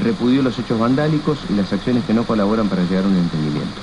repudió 0.00 0.42
los 0.42 0.56
hechos 0.56 0.78
vandálicos 0.78 1.38
y 1.50 1.54
las 1.54 1.72
acciones 1.72 2.04
que 2.04 2.14
no 2.14 2.22
colaboran 2.22 2.68
para 2.68 2.84
llegar 2.84 3.02
a 3.02 3.08
un 3.08 3.16
entendimiento. 3.16 3.80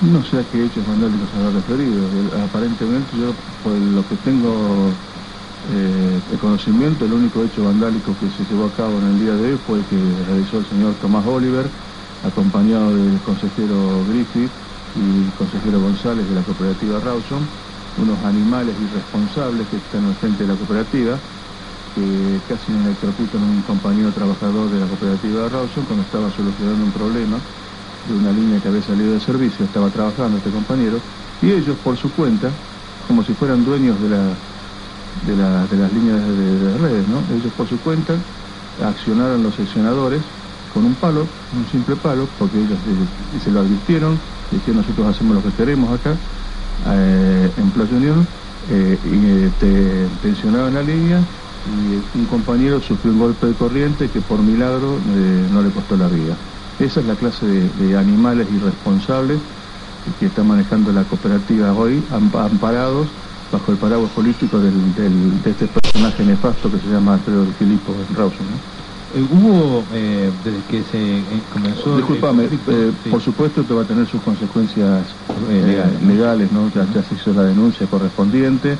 No 0.00 0.24
sé 0.24 0.38
a 0.38 0.42
qué 0.50 0.64
hechos 0.64 0.86
vandálicos 0.88 1.28
se 1.28 1.36
ha 1.36 1.50
referido. 1.50 2.00
Aparentemente 2.48 3.12
yo, 3.20 3.34
por 3.62 3.74
lo 3.74 4.08
que 4.08 4.16
tengo 4.24 4.90
eh, 5.70 6.20
el 6.32 6.38
conocimiento, 6.38 7.04
el 7.04 7.12
único 7.12 7.44
hecho 7.44 7.64
vandálico 7.64 8.14
que 8.18 8.30
se 8.32 8.48
llevó 8.48 8.66
a 8.66 8.72
cabo 8.72 8.96
en 8.98 9.06
el 9.08 9.20
día 9.20 9.34
de 9.34 9.52
hoy 9.52 9.58
fue 9.66 9.80
que 9.90 10.00
realizó 10.26 10.58
el 10.58 10.66
señor 10.66 10.94
Tomás 10.94 11.26
Oliver, 11.26 11.66
acompañado 12.24 12.96
del 12.96 13.18
consejero 13.20 14.02
Griffith 14.08 14.50
y 14.96 15.28
el 15.28 15.32
consejero 15.36 15.80
González 15.80 16.26
de 16.26 16.34
la 16.34 16.42
cooperativa 16.42 17.00
Rawson, 17.00 17.44
unos 18.00 18.18
animales 18.24 18.74
irresponsables 18.80 19.68
que 19.68 19.76
están 19.76 20.06
al 20.06 20.14
frente 20.14 20.44
de 20.44 20.48
la 20.48 20.56
cooperativa, 20.56 21.18
que 21.94 22.40
casi 22.48 22.72
en 22.72 22.88
electrocutan 22.88 23.42
a 23.42 23.46
un 23.52 23.62
compañero 23.62 24.10
trabajador 24.12 24.70
de 24.70 24.80
la 24.80 24.86
cooperativa 24.86 25.48
Rawson 25.48 25.84
cuando 25.84 26.04
estaba 26.04 26.30
solucionando 26.32 26.84
un 26.84 26.92
problema 26.92 27.36
de 28.08 28.14
una 28.16 28.32
línea 28.32 28.58
que 28.60 28.68
había 28.68 28.82
salido 28.82 29.12
de 29.12 29.20
servicio, 29.20 29.66
estaba 29.66 29.90
trabajando 29.90 30.38
este 30.38 30.50
compañero, 30.50 30.96
y 31.42 31.50
ellos 31.52 31.76
por 31.84 31.96
su 31.98 32.10
cuenta, 32.12 32.48
como 33.06 33.22
si 33.22 33.34
fueran 33.34 33.64
dueños 33.64 34.00
de 34.00 34.08
la 34.08 34.32
de, 35.26 35.36
las 35.36 35.92
líneas 35.92 36.20
de, 36.20 36.78
redes, 36.78 37.08
¿no? 37.08 37.18
Ellos 37.34 37.52
por 37.56 37.68
su 37.68 37.78
cuenta 37.80 38.14
accionaron 38.84 39.42
los 39.42 39.54
seccionadores 39.54 40.22
con 40.72 40.84
un 40.84 40.94
palo, 40.94 41.26
un 41.56 41.66
simple 41.70 41.96
palo, 41.96 42.28
porque 42.38 42.58
ellos 42.58 42.78
eh, 42.78 43.40
se 43.42 43.50
lo 43.50 43.60
advirtieron, 43.60 44.18
dijeron 44.50 44.82
nosotros 44.82 45.06
hacemos 45.08 45.36
lo 45.36 45.42
que 45.42 45.56
queremos 45.56 45.98
acá, 45.98 46.14
eh, 46.86 47.50
en 47.56 47.70
Plaza 47.70 47.94
Unión, 47.94 48.26
eh, 48.70 48.98
y 49.04 49.46
este, 49.46 50.06
tensionaron 50.22 50.74
la 50.74 50.82
línea 50.82 51.20
y 51.68 52.18
un 52.18 52.26
compañero 52.26 52.80
sufrió 52.80 53.12
un 53.12 53.18
golpe 53.18 53.46
de 53.46 53.54
corriente 53.54 54.08
que 54.08 54.20
por 54.20 54.38
milagro 54.38 54.98
no 55.52 55.62
le 55.62 55.70
costó 55.70 55.96
la 55.96 56.08
vida. 56.08 56.34
Esa 56.78 57.00
es 57.00 57.06
la 57.06 57.14
clase 57.14 57.44
de, 57.46 57.98
animales 57.98 58.46
irresponsables 58.54 59.38
que 60.18 60.26
está 60.26 60.42
manejando 60.42 60.92
la 60.92 61.04
cooperativa 61.04 61.74
hoy, 61.74 62.02
amparados 62.10 63.08
bajo 63.50 63.72
el 63.72 63.78
paraguas 63.78 64.10
político 64.12 64.58
de 64.58 64.70
este 65.44 65.66
personaje 65.66 66.24
nefasto 66.24 66.70
que 66.70 66.78
se 66.78 66.88
llama 66.88 67.14
Alfredo 67.14 67.46
Filipo 67.58 67.94
Rawson. 68.14 68.46
Eh, 69.14 69.24
hubo, 69.32 69.84
eh, 69.94 70.30
desde 70.44 70.62
que 70.68 70.82
se 70.82 71.18
eh, 71.18 71.22
comenzó... 71.52 71.96
Disculpame, 71.96 72.48
por 73.10 73.22
supuesto 73.22 73.62
esto 73.62 73.76
va 73.76 73.82
a 73.82 73.86
tener 73.86 74.06
sus 74.06 74.20
consecuencias 74.22 75.06
legales, 76.06 76.52
¿no? 76.52 76.70
Ya, 76.74 77.02
se 77.02 77.14
hizo 77.14 77.32
la 77.32 77.44
denuncia 77.44 77.86
correspondiente 77.86 78.76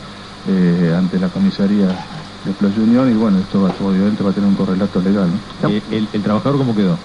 ante 0.96 1.18
la 1.18 1.28
comisaría 1.28 1.88
de 2.44 2.52
Playa 2.58 2.80
Unión 2.80 3.10
y 3.10 3.14
bueno, 3.14 3.38
esto 3.38 3.62
va, 3.62 3.72
obviamente 3.80 4.22
va 4.22 4.30
a 4.30 4.32
tener 4.32 4.48
un 4.48 4.56
correlato 4.56 5.00
legal. 5.00 5.28
el 5.90 6.22
trabajador 6.22 6.58
cómo 6.58 6.74
quedó? 6.74 6.98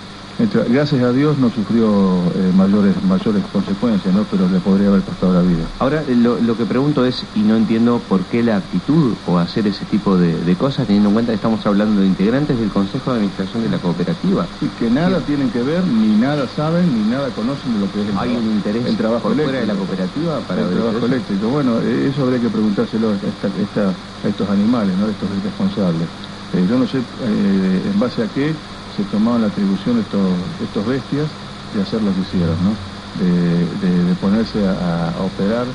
Gracias 0.70 1.02
a 1.02 1.12
Dios 1.12 1.38
no 1.38 1.50
sufrió 1.50 1.88
eh, 2.36 2.52
mayores 2.56 2.96
mayores 3.04 3.44
consecuencias, 3.52 4.14
¿no? 4.14 4.24
pero 4.30 4.50
le 4.50 4.60
podría 4.60 4.88
haber 4.88 5.02
costado 5.02 5.34
la 5.34 5.42
vida. 5.42 5.64
Ahora, 5.80 6.04
lo, 6.08 6.58
que 6.58 6.66
pregunto 6.66 7.06
es, 7.06 7.24
y 7.36 7.40
no 7.40 7.56
entiendo 7.56 8.02
por 8.10 8.22
qué 8.26 8.42
la 8.42 8.58
actitud 8.58 9.14
o 9.28 9.38
hacer 9.38 9.68
ese 9.68 9.86
tipo 9.86 10.18
de, 10.18 10.56
cosas, 10.56 10.88
teniendo 10.88 11.10
en 11.10 11.14
cuenta 11.14 11.32
que 11.32 11.36
estamos 11.36 11.66
hablando 11.66 12.02
de 12.02 12.08
integrantes 12.08 12.60
del 12.60 12.70
Consejo 12.70 13.12
de 13.12 13.18
Administración 13.18 13.64
de 13.64 13.70
la 13.70 13.78
Cooperativa. 13.78 14.46
Y 14.62 14.68
que 14.80 14.90
nada 14.90 15.20
tienen 15.22 15.50
que 15.50 15.62
ver, 15.62 15.84
ni 15.86 16.16
nada 16.16 16.48
saben, 16.56 16.94
ni 16.94 17.10
nada 17.10 17.30
conocen 17.30 17.74
de 17.74 17.80
lo 17.80 17.92
que 17.92 18.02
es 18.02 18.10
el 18.10 18.18
¿Hay 18.18 18.36
un 18.36 18.44
interés 18.44 18.86
el 18.86 18.98
trabajo 18.98 19.30
por 19.30 19.36
fuera 19.36 19.60
de 19.60 19.66
la 19.66 19.76
cooperativa 19.76 20.40
para 20.48 20.62
el 20.62 20.70
trabajo 20.70 21.06
eléctrico? 21.06 21.50
Bueno, 21.50 21.80
eh, 21.82 22.10
eso 22.12 22.24
habría 22.24 22.40
que 22.40 22.50
preguntárselo 22.50 23.10
a, 23.10 24.28
estos 24.28 24.50
animales, 24.50 24.96
¿no? 24.98 25.08
estos 25.08 25.30
irresponsables. 25.38 26.08
Eh, 26.54 26.66
yo 26.70 26.78
no 26.78 26.88
sé 26.88 27.02
en 27.26 28.00
base 28.00 28.24
a 28.24 28.28
qué 28.28 28.54
se 28.96 29.04
tomaban 29.06 29.42
la 29.42 29.48
atribución 29.48 30.00
estos, 30.00 30.22
estos 30.62 30.86
bestias 30.86 31.28
de 31.74 31.82
hacer 31.82 32.02
lo 32.02 32.14
que 32.14 32.22
hicieron, 32.22 32.58
¿no? 32.64 32.74
de, 33.20 34.16
ponerse 34.22 34.66
a, 34.66 35.14
operar 35.22 35.66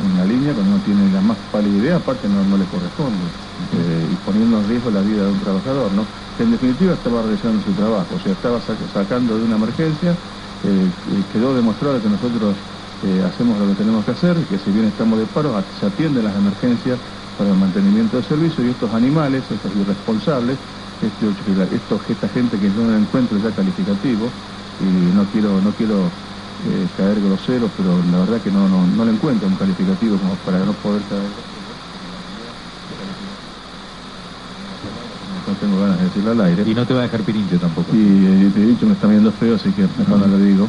una 0.00 0.24
línea 0.24 0.54
cuando 0.54 0.78
no 0.78 0.82
tienen 0.82 1.12
la 1.12 1.20
más 1.20 1.36
pálida 1.52 1.76
idea, 1.76 1.96
aparte 1.96 2.28
no, 2.28 2.42
no 2.44 2.56
les 2.56 2.66
corresponde, 2.68 3.20
eh, 3.76 4.06
y 4.10 4.14
poniendo 4.24 4.58
en 4.58 4.68
riesgo 4.68 4.90
la 4.90 5.00
vida 5.00 5.24
de 5.24 5.32
un 5.32 5.40
trabajador, 5.40 5.92
¿no? 5.92 6.06
que 6.36 6.44
en 6.44 6.52
definitiva 6.52 6.94
estaba 6.94 7.22
realizando 7.22 7.62
su 7.62 7.72
trabajo, 7.72 8.06
o 8.16 8.20
sea, 8.20 8.32
estaba 8.32 8.60
sacando 8.94 9.36
de 9.36 9.44
una 9.44 9.56
emergencia, 9.56 10.12
eh, 10.12 10.88
quedó 11.32 11.54
demostrado 11.54 12.00
que 12.00 12.08
nosotros 12.08 12.54
eh, 13.04 13.24
hacemos 13.26 13.58
lo 13.58 13.68
que 13.68 13.74
tenemos 13.74 14.04
que 14.04 14.12
hacer, 14.12 14.36
que 14.44 14.58
si 14.58 14.70
bien 14.70 14.86
estamos 14.86 15.18
de 15.18 15.26
paro, 15.26 15.52
se 15.78 15.86
atienden 15.86 16.24
las 16.24 16.36
emergencias 16.36 16.98
para 17.36 17.50
el 17.50 17.56
mantenimiento 17.56 18.16
del 18.16 18.26
servicio 18.26 18.64
y 18.64 18.70
estos 18.70 18.92
animales, 18.94 19.42
estos 19.50 19.72
irresponsables, 19.74 20.56
este, 21.00 21.76
esto, 21.76 22.00
esta 22.08 22.28
gente 22.28 22.58
que 22.58 22.68
no 22.70 22.94
encuentro 22.96 23.38
ya 23.38 23.54
calificativo, 23.54 24.30
y 24.80 24.84
no 24.84 25.26
quiero, 25.26 25.60
no 25.60 25.72
quiero 25.72 26.10
eh, 26.64 26.88
caer 26.96 27.20
grosero, 27.20 27.68
pero 27.76 28.02
la 28.02 28.18
verdad 28.18 28.42
que 28.42 28.50
no, 28.50 28.68
no, 28.68 28.86
no 28.86 29.04
le 29.04 29.12
encuentro 29.12 29.46
un 29.48 29.56
calificativo 29.56 30.18
como 30.18 30.36
para 30.36 30.58
no 30.58 30.72
poder 30.74 31.02
caer. 31.08 31.30
No 35.46 35.54
tengo 35.54 35.80
ganas 35.80 35.98
de 35.98 36.04
decirlo 36.04 36.30
al 36.30 36.40
aire. 36.40 36.64
Y 36.66 36.74
no 36.74 36.86
te 36.86 36.94
va 36.94 37.00
a 37.00 37.02
dejar 37.04 37.24
Pirincho 37.24 37.58
tampoco. 37.58 37.94
Y 37.94 37.98
eh, 37.98 38.50
Pirincho 38.54 38.86
me 38.86 38.92
está 38.92 39.06
viendo 39.06 39.32
feo, 39.32 39.54
así 39.56 39.72
que 39.72 39.82
mejor 39.82 40.18
no 40.18 40.26
lo 40.26 40.38
digo. 40.38 40.68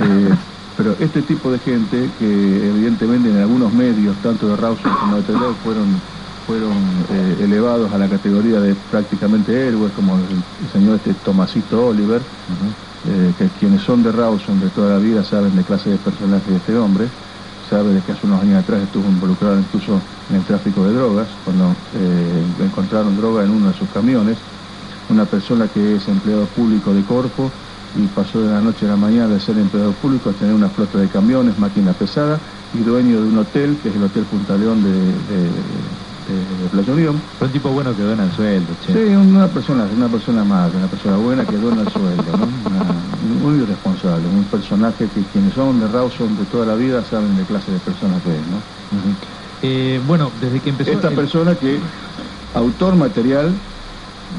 Eh, 0.00 0.30
pero 0.76 0.96
este 0.98 1.22
tipo 1.22 1.50
de 1.50 1.58
gente 1.58 2.10
que 2.18 2.68
evidentemente 2.68 3.28
en 3.28 3.36
algunos 3.36 3.72
medios, 3.72 4.16
tanto 4.20 4.48
de 4.48 4.56
Rawson 4.56 4.92
como 5.00 5.16
de 5.16 5.22
Tele, 5.22 5.54
fueron 5.62 6.00
fueron 6.46 6.72
eh, 7.10 7.44
elevados 7.44 7.92
a 7.92 7.98
la 7.98 8.08
categoría 8.08 8.60
de 8.60 8.74
prácticamente 8.90 9.68
héroes, 9.68 9.92
como 9.92 10.16
el, 10.16 10.70
señor 10.72 10.96
este 10.96 11.14
Tomasito 11.14 11.88
Oliver, 11.88 12.20
eh, 13.06 13.32
que 13.38 13.48
quienes 13.58 13.82
son 13.82 14.02
de 14.02 14.12
Rawson 14.12 14.60
de 14.60 14.68
toda 14.68 14.94
la 14.94 14.98
vida 14.98 15.24
saben 15.24 15.54
de 15.56 15.62
clase 15.62 15.90
de 15.90 15.96
personaje 15.96 16.50
de 16.50 16.56
este 16.56 16.76
hombre, 16.76 17.06
sabe 17.68 17.94
de 17.94 18.00
que 18.00 18.12
hace 18.12 18.26
unos 18.26 18.42
años 18.42 18.62
atrás 18.62 18.82
estuvo 18.82 19.08
involucrado 19.08 19.58
incluso 19.58 20.00
en 20.30 20.36
el 20.36 20.42
tráfico 20.42 20.84
de 20.84 20.94
drogas, 20.94 21.28
cuando 21.44 21.70
eh, 21.94 22.64
encontraron 22.64 23.16
droga 23.16 23.44
en 23.44 23.50
uno 23.50 23.68
de 23.68 23.78
sus 23.78 23.88
camiones, 23.90 24.36
una 25.08 25.24
persona 25.24 25.68
que 25.68 25.96
es 25.96 26.08
empleado 26.08 26.46
público 26.46 26.92
de 26.92 27.02
Corpo 27.02 27.50
y 27.96 28.06
pasó 28.08 28.40
de 28.40 28.52
la 28.52 28.60
noche 28.60 28.86
a 28.86 28.90
la 28.90 28.96
mañana 28.96 29.34
de 29.34 29.40
ser 29.40 29.58
empleado 29.58 29.92
público 29.92 30.30
a 30.30 30.32
tener 30.32 30.54
una 30.54 30.68
flota 30.68 30.98
de 30.98 31.08
camiones, 31.08 31.58
máquina 31.58 31.92
pesada 31.92 32.38
y 32.74 32.78
dueño 32.78 33.20
de 33.20 33.28
un 33.28 33.38
hotel, 33.38 33.76
que 33.82 33.88
es 33.88 33.96
el 33.96 34.04
Hotel 34.04 34.24
Punta 34.24 34.56
León 34.56 34.82
de 34.82 34.90
de 34.90 35.50
Playa 36.70 36.92
Unión. 36.92 37.20
Un 37.40 37.48
tipo 37.50 37.70
bueno 37.70 37.94
que 37.94 38.02
dona 38.02 38.24
el 38.24 38.32
sueldo, 38.32 38.72
che. 38.84 38.92
Sí, 38.92 39.14
una 39.14 39.46
persona, 39.48 39.84
una 39.96 40.08
persona 40.08 40.44
más, 40.44 40.72
una 40.74 40.86
persona 40.86 41.16
buena 41.16 41.44
que 41.44 41.56
dona 41.56 41.82
el 41.82 41.88
sueldo, 41.88 42.36
¿no? 42.36 42.48
un 43.42 43.60
irresponsable, 43.60 44.26
un 44.28 44.44
personaje 44.44 45.08
que 45.14 45.22
quienes 45.32 45.54
son 45.54 45.80
de 45.80 45.88
Rawson 45.88 46.36
de 46.36 46.44
toda 46.44 46.66
la 46.66 46.74
vida 46.74 47.02
saben 47.04 47.36
de 47.36 47.44
clase 47.44 47.70
de 47.72 47.78
persona 47.78 48.18
que 48.22 48.30
es, 48.30 48.46
¿no? 48.46 48.60
Eh, 49.62 50.00
bueno, 50.06 50.30
desde 50.40 50.60
que 50.60 50.70
empezó... 50.70 50.92
Esta 50.92 51.10
persona 51.10 51.54
que, 51.54 51.78
autor 52.54 52.96
material 52.96 53.52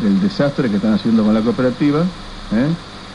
del 0.02 0.22
desastre 0.22 0.70
que 0.70 0.78
están 0.78 0.94
haciendo 0.94 1.24
con 1.24 1.34
la 1.34 1.42
cooperativa, 1.42 2.02
¿eh? 2.02 2.68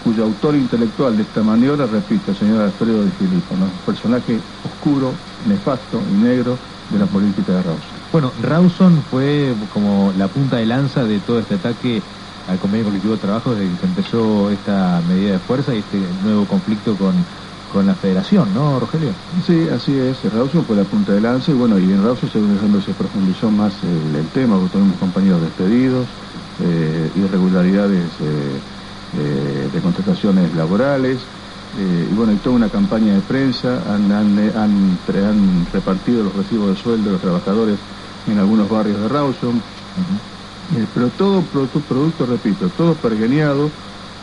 cuyo 0.05 0.25
autor 0.25 0.55
intelectual 0.55 1.17
de 1.17 1.23
esta 1.23 1.43
maniobra, 1.43 1.87
repito, 1.87 2.31
el 2.31 2.37
señor 2.37 2.63
Alfredo 2.63 3.05
de 3.05 3.11
Filippo, 3.13 3.57
¿no? 3.57 3.67
personaje 3.85 4.39
oscuro, 4.65 5.13
nefasto 5.49 6.01
y 6.13 6.23
negro 6.23 6.57
de 6.91 6.99
la 6.99 7.07
política 7.07 7.53
de 7.53 7.63
Rawson. 7.63 7.96
Bueno, 8.13 8.33
Rawson 8.43 9.03
fue 9.11 9.55
como 9.73 10.13
la 10.17 10.29
punta 10.29 10.57
de 10.57 10.67
lanza 10.67 11.05
de 11.05 11.19
todo 11.21 11.39
este 11.39 11.55
ataque 11.55 12.03
al 12.47 12.59
convenio 12.59 12.87
colectivo 12.87 13.15
de 13.15 13.21
trabajo 13.21 13.55
desde 13.55 13.77
que 13.77 13.87
empezó 13.87 14.51
esta 14.51 15.03
medida 15.09 15.33
de 15.33 15.39
fuerza 15.41 15.75
y 15.75 15.79
este 15.79 15.99
nuevo 16.23 16.47
conflicto 16.47 16.97
con, 16.97 17.15
con 17.73 17.87
la 17.87 17.95
federación, 17.95 18.55
¿no, 18.55 18.79
Rogelio? 18.79 19.11
Sí, 19.45 19.69
así 19.69 19.93
es. 19.99 20.23
Rawson 20.33 20.65
fue 20.65 20.77
la 20.77 20.85
punta 20.85 21.13
de 21.13 21.21
lanza 21.21 21.51
y 21.51 21.55
bueno, 21.55 21.79
y 21.79 21.85
en 21.85 22.03
Rawson 22.03 22.31
se, 22.31 22.83
se 22.83 22.95
profundizó 22.95 23.51
más 23.51 23.75
el, 23.83 24.27
tema, 24.29 24.57
porque 24.57 24.79
tuvimos 24.79 24.97
compañeros 24.99 25.43
despedidos, 25.43 26.07
eh, 26.63 27.11
irregularidades 27.17 28.13
eh, 28.21 28.61
eh, 29.19 29.69
de 29.73 29.81
contrataciones 29.81 30.55
laborales, 30.55 31.19
y 31.79 32.15
bueno, 32.15 32.33
y 32.33 32.37
toda 32.37 32.57
una 32.57 32.71
campaña 32.71 33.13
de 33.15 33.21
prensa, 33.21 33.83
han, 33.93 34.11
han, 34.11 35.67
repartido 35.71 36.23
los 36.25 36.35
recibos 36.35 36.71
de 36.71 36.77
sueldo 36.77 37.05
de 37.05 37.13
los 37.13 37.21
trabajadores 37.21 37.79
en 38.27 38.39
algunos 38.39 38.69
barrios 38.69 39.01
de 39.01 39.09
Rawson, 39.09 39.63
pero 40.95 41.11
todo 41.11 41.43
producto, 41.43 41.81
producto, 41.81 42.27
repito, 42.27 42.71
todo 42.71 42.95
pergeneado 42.97 43.71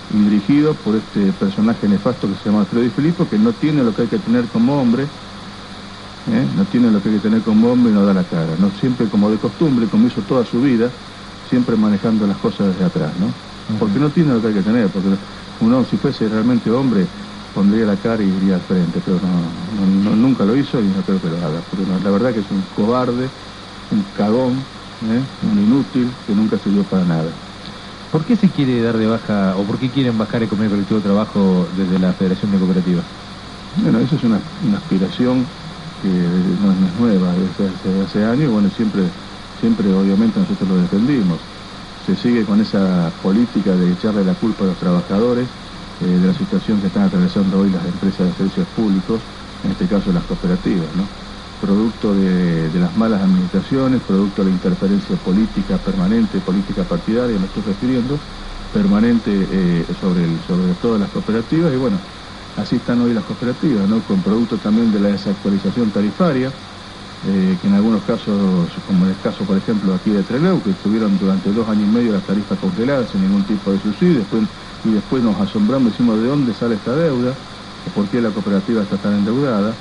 y 0.10 0.18
dirigido 0.18 0.74
por 0.74 0.96
este 0.96 1.32
personaje 1.34 1.88
nefasto 1.88 2.28
que 2.28 2.36
se 2.36 2.50
llama 2.50 2.66
Freddy 2.66 2.90
Filippo, 2.90 3.30
que 3.30 3.38
no 3.38 3.54
tiene 3.54 3.84
lo 3.84 3.94
que 3.94 4.04
hay 4.04 4.08
que 4.10 4.20
tener 4.20 4.50
como 4.50 4.80
hombre, 4.80 5.04
¿eh? 6.28 6.48
no 6.56 6.66
tiene 6.66 6.92
lo 6.92 7.02
que 7.02 7.10
hay 7.10 7.16
que 7.16 7.22
tener 7.22 7.42
como 7.44 7.72
hombre 7.72 7.92
y 7.92 7.96
no 7.96 8.06
da 8.06 8.14
la 8.14 8.26
cara, 8.26 8.56
no 8.58 8.70
siempre 8.72 9.10
como 9.10 9.30
de 9.30 9.38
costumbre, 9.40 9.88
como 9.88 10.08
hizo 10.08 10.22
toda 10.24 10.44
su 10.46 10.60
vida, 10.62 10.92
siempre 11.50 11.76
manejando 11.76 12.28
las 12.28 12.38
cosas 12.38 12.74
desde 12.74 12.86
atrás, 12.86 13.14
¿no? 13.18 13.34
Porque 13.80 13.98
no 14.00 14.12
tiene 14.12 14.34
lo 14.34 14.42
que 14.42 14.48
hay 14.48 14.54
que 14.54 14.64
tener, 14.64 14.90
porque 14.92 15.10
uno 15.60 15.86
si 15.86 15.98
fuese 15.98 16.28
realmente 16.28 16.70
hombre 16.70 17.08
pondría 17.54 17.86
la 17.86 17.98
cara 17.98 18.24
y 18.24 18.28
iría 18.28 18.56
al 18.56 18.62
frente, 18.62 19.00
pero 19.02 19.20
no, 19.20 20.16
nunca 20.16 20.44
lo 20.44 20.56
hizo 20.58 20.82
y 20.82 20.88
no 20.88 21.04
creo 21.04 21.22
que 21.22 21.30
lo 21.30 21.38
haga, 21.38 21.62
porque 21.70 21.86
la 21.86 22.12
verdad 22.12 22.34
que 22.34 22.40
es 22.40 22.52
un 22.52 22.64
cobarde, 22.64 23.32
un 23.92 24.04
cagón, 24.18 24.54
¿eh? 25.10 25.22
un 25.52 25.60
inútil 25.60 26.10
que 26.26 26.34
nunca 26.34 26.58
sirvió 26.58 26.84
para 26.84 27.04
nada. 27.04 27.30
¿Por 28.12 28.24
qué 28.26 28.36
se 28.36 28.48
quiere 28.48 28.82
dar 28.82 28.98
de 28.98 29.08
baja 29.08 29.56
o 29.58 29.64
por 29.64 29.80
qué 29.80 29.90
quieren 29.90 30.18
bajar 30.18 30.44
el 30.44 30.50
convenio 30.50 30.72
colectivo 30.72 31.00
de 31.00 31.06
trabajo 31.06 31.68
desde 31.76 31.98
la 31.98 32.14
Federación 32.14 32.52
de 32.52 32.60
Cooperativas? 32.60 33.06
Bueno, 33.82 34.00
eso 34.00 34.16
es 34.16 34.24
una, 34.24 34.38
aspiración 34.78 35.46
que 36.04 36.10
no, 36.10 36.72
es 36.72 37.00
nueva, 37.00 37.34
desde 37.34 38.04
hace, 38.04 38.24
años 38.24 38.44
y 38.44 38.54
bueno, 38.54 38.70
siempre, 38.70 39.02
siempre 39.60 39.92
obviamente 39.92 40.40
nosotros 40.40 40.70
lo 40.70 40.78
defendimos. 40.78 41.40
Se 42.06 42.16
sigue 42.16 42.46
con 42.46 42.62
esa 42.62 43.10
política 43.24 43.72
de 43.72 43.94
echarle 43.94 44.24
la 44.24 44.34
culpa 44.36 44.66
a 44.66 44.68
los 44.68 44.78
trabajadores 44.78 45.48
eh, 46.02 46.06
de 46.06 46.28
la 46.28 46.34
situación 46.34 46.82
que 46.82 46.88
están 46.88 47.04
atravesando 47.04 47.62
hoy 47.62 47.72
las 47.72 47.86
empresas 47.86 48.28
de 48.28 48.34
servicios 48.34 48.68
públicos, 48.76 49.22
en 49.64 49.72
este 49.72 49.88
caso 49.88 50.12
las 50.14 50.24
cooperativas, 50.26 50.94
¿no? 50.96 51.23
Producto 51.64 52.14
de, 52.14 52.70
las 52.78 52.96
malas 52.98 53.22
administraciones, 53.22 54.02
producto 54.06 54.44
de 54.44 54.50
la 54.50 54.56
interferencia 54.56 55.16
política 55.16 55.78
permanente, 55.78 56.40
política 56.40 56.84
partidaria, 56.84 57.40
me 57.40 57.46
estoy 57.46 57.64
refiriendo, 57.64 58.20
permanente 58.74 59.32
eh, 59.32 59.86
sobre, 60.02 60.28
sobre 60.46 60.74
todas 60.82 61.00
las 61.00 61.10
cooperativas 61.10 61.72
y 61.74 61.78
bueno, 61.78 61.96
así 62.58 62.76
están 62.76 63.00
hoy 63.00 63.14
las 63.14 63.24
cooperativas, 63.24 63.88
¿no? 63.88 64.02
con 64.02 64.20
producto 64.20 64.58
también 64.58 64.92
de 64.92 65.00
la 65.00 65.08
desactualización 65.16 65.90
tarifaria, 65.92 66.52
eh, 67.28 67.56
que 67.62 67.68
en 67.68 67.76
algunos 67.76 68.04
casos, 68.04 68.68
como 68.86 69.06
en 69.06 69.12
el 69.12 69.20
caso 69.24 69.46
por 69.46 69.56
ejemplo 69.56 69.94
aquí 69.94 70.10
de 70.10 70.24
Trelew, 70.24 70.62
que 70.62 70.72
estuvieron 70.72 71.18
durante 71.18 71.50
dos 71.54 71.70
años 71.70 71.88
y 71.88 71.96
medio 71.96 72.12
las 72.12 72.24
tarifas 72.24 72.60
congeladas 72.60 73.10
sin 73.10 73.22
ningún 73.22 73.44
tipo 73.44 73.72
de 73.72 73.80
subsidio, 73.80 74.20
después, 74.20 74.44
y 74.84 74.92
después 74.92 75.24
nos 75.24 75.40
asombramos 75.40 75.88
y 75.88 75.92
decimos 75.92 76.20
de 76.20 76.28
dónde 76.28 76.54
sale 76.54 76.76
esta 76.76 76.92
deuda, 76.92 77.32
por 77.96 78.04
qué 78.10 78.20
la 78.20 78.32
cooperativa 78.32 78.84
está 78.84 78.98
tan 78.98 79.14
endeudada. 79.14 79.72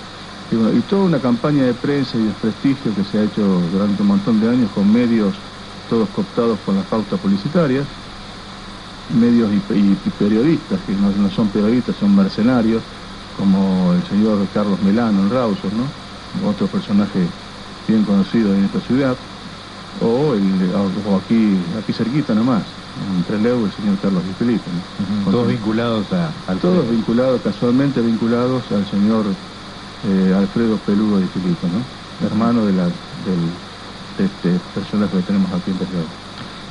Y, 0.52 0.80
toda 0.82 1.04
una 1.04 1.18
campaña 1.18 1.64
de 1.64 1.72
prensa 1.72 2.18
y 2.18 2.24
de 2.24 2.32
prestigio 2.32 2.94
que 2.94 3.04
se 3.04 3.18
ha 3.18 3.22
hecho 3.24 3.42
durante 3.72 4.02
un 4.02 4.08
montón 4.08 4.38
de 4.38 4.50
años 4.50 4.70
con 4.74 4.92
medios 4.92 5.34
todos 5.88 6.08
cooptados 6.10 6.58
con 6.64 6.76
las 6.76 6.84
pautas 6.86 7.18
publicitarias, 7.20 7.86
medios 9.18 9.50
y, 9.52 10.10
periodistas, 10.18 10.80
que 10.86 10.92
no, 10.94 11.30
son 11.30 11.48
periodistas, 11.48 11.96
son 11.96 12.14
mercenarios, 12.14 12.82
como 13.38 13.92
el 13.94 14.02
señor 14.08 14.46
Carlos 14.52 14.80
Melano 14.82 15.20
en 15.20 15.30
Rawson, 15.30 15.70
¿no? 15.76 16.48
otro 16.48 16.66
personaje 16.66 17.26
bien 17.88 18.04
conocido 18.04 18.54
en 18.54 18.64
esta 18.64 18.80
ciudad, 18.80 19.16
o, 20.00 20.32
aquí, 21.16 21.58
aquí 21.78 21.92
cerquita 21.92 22.34
nomás, 22.34 22.62
en 23.16 23.24
Trelew 23.24 23.66
el 23.66 23.72
señor 23.72 23.96
Carlos 24.00 24.22
Di 24.24 24.32
Felipe. 24.32 24.70
Todos 25.30 25.48
vinculados 25.48 26.12
a, 26.12 26.30
al... 26.50 26.58
Todos 26.58 26.90
vinculados, 26.90 27.40
casualmente 27.42 28.00
vinculados 28.00 28.62
al 28.70 28.86
señor 28.90 29.26
eh, 30.04 30.34
Alfredo 30.36 30.76
Peludo 30.78 31.18
de 31.18 31.26
Filipo, 31.28 31.66
¿no? 31.68 32.02
hermano 32.26 32.66
de, 32.66 32.72
la, 32.72 32.84
del, 32.84 33.42
de 34.18 34.24
este 34.24 34.60
personaje 34.74 35.16
que 35.16 35.22
tenemos 35.22 35.50
aquí 35.52 35.70
en 35.70 35.76
Perú. 35.76 35.90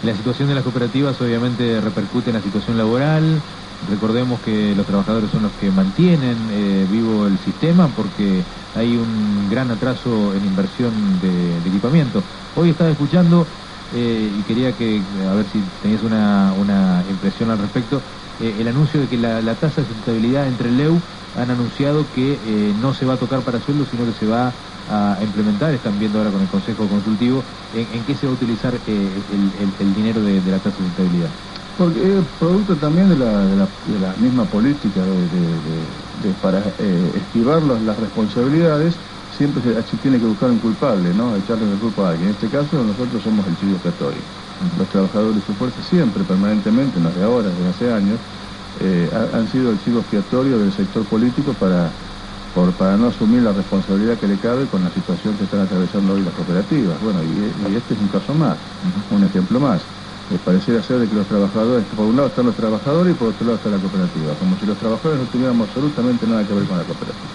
La 0.03 0.15
situación 0.15 0.47
de 0.47 0.55
las 0.55 0.63
cooperativas 0.63 1.19
obviamente 1.21 1.79
repercute 1.79 2.29
en 2.29 2.35
la 2.37 2.41
situación 2.41 2.77
laboral. 2.77 3.39
Recordemos 3.89 4.39
que 4.41 4.75
los 4.75 4.85
trabajadores 4.85 5.29
son 5.31 5.43
los 5.43 5.51
que 5.53 5.69
mantienen 5.71 6.37
eh, 6.51 6.87
vivo 6.89 7.27
el 7.27 7.37
sistema 7.39 7.87
porque 7.87 8.43
hay 8.75 8.95
un 8.95 9.49
gran 9.49 9.69
atraso 9.71 10.33
en 10.33 10.45
inversión 10.45 10.91
de, 11.21 11.57
equipamiento. 11.69 12.23
Hoy 12.55 12.69
estaba 12.69 12.89
escuchando 12.89 13.45
eh, 13.93 14.31
y 14.39 14.41
quería 14.43 14.71
que, 14.73 15.01
a 15.29 15.33
ver 15.35 15.45
si 15.51 15.61
tenías 15.81 16.01
una, 16.03 17.03
impresión 17.09 17.51
al 17.51 17.59
respecto, 17.59 18.01
el 18.39 18.67
anuncio 18.67 18.99
de 18.99 19.07
que 19.07 19.17
la, 19.17 19.39
la 19.41 19.53
tasa 19.53 19.81
de 19.81 19.87
sustentabilidad 19.87 20.47
entre 20.47 20.69
el 20.69 20.77
LEU 20.77 20.99
han 21.35 21.49
anunciado 21.49 22.09
que 22.11 22.33
eh, 22.43 22.73
no 22.75 22.93
se 22.93 23.05
va 23.05 23.13
a 23.13 23.17
tocar 23.17 23.43
para 23.43 23.59
sueldos, 23.61 23.89
sino 23.89 24.05
que 24.05 24.13
se 24.13 24.25
va 24.25 24.53
a 24.87 25.19
implementar, 25.21 25.73
están 25.73 25.99
viendo 25.99 26.17
ahora 26.17 26.31
con 26.31 26.41
el 26.41 26.49
Consejo 26.49 26.87
Consultivo, 26.89 27.45
en, 27.71 28.03
qué 28.03 28.15
se 28.15 28.25
va 28.25 28.33
a 28.33 28.35
utilizar 28.35 28.73
eh, 28.85 29.23
el, 29.79 29.95
dinero 29.95 30.21
de, 30.21 30.41
la 30.41 30.57
tasa 30.57 30.69
de 30.71 30.75
sustentabilidad. 30.77 31.29
Porque 31.77 32.19
es 32.19 32.25
producto 32.37 32.75
también 32.75 33.07
de 33.09 33.15
la, 33.15 34.15
misma 34.17 34.45
política 34.45 35.01
de, 35.01 36.33
para 36.41 36.73
eh, 36.77 37.11
esquivar 37.15 37.63
las 37.63 37.97
responsabilidades, 37.97 38.97
siempre 39.29 39.63
se, 39.63 39.97
tiene 39.97 40.19
que 40.19 40.25
buscar 40.25 40.51
un 40.51 40.59
culpable, 40.59 41.13
¿no? 41.13 41.35
Echarle 41.35 41.71
el 41.71 41.79
culpa 41.79 42.07
a 42.07 42.09
alguien. 42.11 42.29
En 42.29 42.35
este 42.35 42.49
caso 42.49 42.83
nosotros 42.83 43.23
somos 43.23 43.47
el 43.47 43.55
chivo 43.55 43.79
católico. 43.79 44.27
Los 44.77 44.89
trabajadores 44.89 45.35
de 45.37 45.41
su 45.41 45.53
fuerza 45.55 45.81
siempre, 45.81 46.23
permanentemente, 46.23 46.99
no 46.99 47.09
de 47.11 47.23
ahora, 47.23 47.49
desde 47.49 47.67
hace 47.69 47.91
años, 47.91 48.19
eh, 48.79 49.09
han 49.33 49.47
sido 49.49 49.71
el 49.71 49.83
chivo 49.83 49.99
expiatorio 49.99 50.57
del 50.57 50.71
sector 50.71 51.03
político 51.05 51.53
para, 51.53 51.91
por, 52.55 52.71
para 52.73 52.95
no 52.97 53.07
asumir 53.07 53.41
la 53.41 53.51
responsabilidad 53.51 54.17
que 54.17 54.27
le 54.27 54.37
cabe 54.37 54.65
con 54.67 54.83
la 54.83 54.91
situación 54.91 55.35
que 55.35 55.43
están 55.43 55.61
atravesando 55.61 56.13
hoy 56.13 56.23
las 56.23 56.33
cooperativas. 56.33 57.01
Bueno, 57.01 57.19
y, 57.23 57.75
este 57.75 57.93
es 57.93 57.99
un 57.99 58.07
caso 58.07 58.33
más, 58.33 58.57
un 59.09 59.23
ejemplo 59.23 59.59
más. 59.59 59.81
Eh, 60.31 60.39
pareciera 60.45 60.81
ser 60.81 60.99
de 60.99 61.09
que 61.09 61.15
los 61.15 61.27
trabajadores, 61.27 61.85
por 61.95 62.05
un 62.05 62.15
lado 62.15 62.29
están 62.29 62.45
los 62.45 62.55
trabajadores 62.55 63.13
y 63.13 63.17
por 63.17 63.29
otro 63.29 63.45
lado 63.45 63.57
está 63.57 63.69
la 63.69 63.77
cooperativa, 63.77 64.33
como 64.39 64.57
si 64.57 64.65
los 64.65 64.77
trabajadores 64.77 65.19
no 65.19 65.27
tuviéramos 65.27 65.67
absolutamente 65.67 66.25
nada 66.25 66.47
que 66.47 66.53
ver 66.53 66.63
con 66.65 66.77
la 66.77 66.83
cooperativa. 66.85 67.31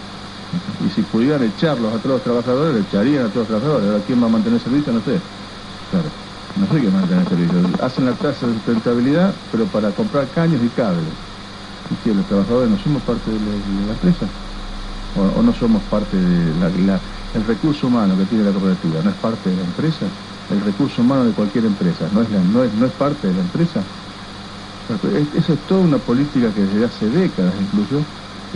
Y 0.86 0.90
si 0.90 1.02
pudieran 1.02 1.42
echarlos 1.42 1.92
a 1.92 1.98
todos 1.98 2.16
los 2.16 2.22
trabajadores, 2.22 2.74
le 2.74 2.80
echarían 2.80 3.26
a 3.26 3.28
todos 3.28 3.48
los 3.48 3.48
trabajadores. 3.48 3.90
Ahora, 3.90 4.04
¿quién 4.06 4.22
va 4.22 4.26
a 4.26 4.30
mantener 4.30 4.60
servicio? 4.60 4.92
No 4.92 5.00
sé. 5.00 5.20
Claro, 5.90 6.08
no 6.56 6.66
sé 6.66 6.80
quién 6.80 6.94
va 6.94 6.98
a 6.98 7.00
mantener 7.00 7.28
servicio. 7.28 7.84
Hacen 7.84 8.06
la 8.06 8.12
tasa 8.12 8.46
de 8.46 8.54
sustentabilidad, 8.54 9.34
pero 9.52 9.66
para 9.66 9.90
comprar 9.90 10.28
caños 10.30 10.62
y 10.64 10.68
cables 10.70 11.25
que 12.02 12.14
los 12.14 12.26
trabajadores 12.26 12.70
no 12.70 12.78
somos 12.78 13.02
parte 13.02 13.30
de 13.30 13.38
la, 13.38 13.92
empresa 13.92 14.26
o, 15.16 15.42
no 15.42 15.52
somos 15.54 15.82
parte 15.90 16.16
de 16.16 16.54
la, 16.60 16.98
el 17.34 17.44
recurso 17.46 17.86
humano 17.86 18.16
que 18.16 18.24
tiene 18.24 18.44
la 18.44 18.52
cooperativa 18.52 19.02
no 19.02 19.10
es 19.10 19.16
parte 19.16 19.50
de 19.50 19.56
la 19.56 19.62
empresa 19.62 20.06
el 20.50 20.60
recurso 20.60 21.02
humano 21.02 21.24
de 21.24 21.32
cualquier 21.32 21.64
empresa 21.64 22.08
no 22.12 22.22
es 22.22 22.30
no 22.30 22.62
es, 22.64 22.72
no 22.74 22.86
es 22.86 22.92
parte 22.92 23.28
de 23.28 23.34
la 23.34 23.40
empresa 23.40 23.82
esa 25.36 25.52
es 25.52 25.58
toda 25.66 25.80
una 25.80 25.98
política 25.98 26.50
que 26.54 26.62
desde 26.62 26.84
hace 26.84 27.08
décadas 27.08 27.54
incluso 27.60 28.02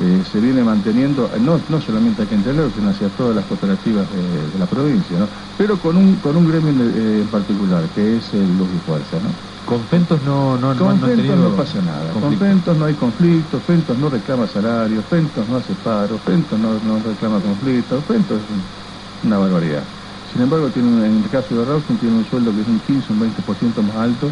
eh, 0.00 0.22
se 0.32 0.40
viene 0.40 0.62
manteniendo, 0.62 1.28
no, 1.40 1.60
no 1.68 1.80
solamente 1.80 2.22
aquí 2.22 2.34
en 2.34 2.42
Telero, 2.42 2.70
sino 2.74 2.88
hacia 2.88 3.08
todas 3.10 3.36
las 3.36 3.44
cooperativas 3.44 4.06
de, 4.08 4.58
la 4.58 4.64
provincia, 4.64 5.18
¿no? 5.18 5.26
pero 5.58 5.76
con 5.76 5.96
un, 5.96 6.14
con 6.16 6.36
un 6.36 6.48
gremio 6.48 6.70
en, 6.70 7.26
particular, 7.26 7.84
que 7.94 8.16
es 8.16 8.32
el 8.32 8.56
Luz 8.56 8.68
y 8.74 8.78
Fuerza. 8.86 9.18
¿no? 9.18 9.28
Con 9.70 9.87
Fentos 9.87 10.20
no, 10.26 10.59
no, 10.59 10.74
con 10.74 11.00
no, 11.00 11.06
Fentos 11.06 11.37
no 11.37 11.50
pasa 11.54 11.80
nada. 11.80 12.11
Con 12.11 12.37
Fentos 12.37 12.76
no 12.76 12.87
hay 12.87 12.94
conflicto, 12.94 13.61
Fentos 13.61 13.96
no 13.98 14.11
reclama 14.11 14.48
salario, 14.48 15.00
Fentos 15.02 15.48
no 15.48 15.59
hace 15.59 15.74
paro, 15.74 16.18
Fentos 16.18 16.59
no, 16.59 16.98
reclama 17.06 17.38
conflicto, 17.38 18.02
Fentos 18.02 18.38
es 18.38 19.24
una 19.24 19.38
barbaridad. 19.38 19.85
Sin 20.33 20.42
embargo, 20.42 20.66
tiene 20.70 21.06
en 21.06 21.22
el 21.22 21.30
caso 21.30 21.54
de 21.54 21.64
Rawson 21.64 21.96
tiene 21.98 22.16
un 22.16 22.24
sueldo 22.24 22.50
que 22.52 22.62
es 22.62 22.66
un 22.66 22.80
15, 22.80 23.12
un 23.12 23.20
20% 23.20 23.83
más 23.87 23.96
alto 23.96 24.26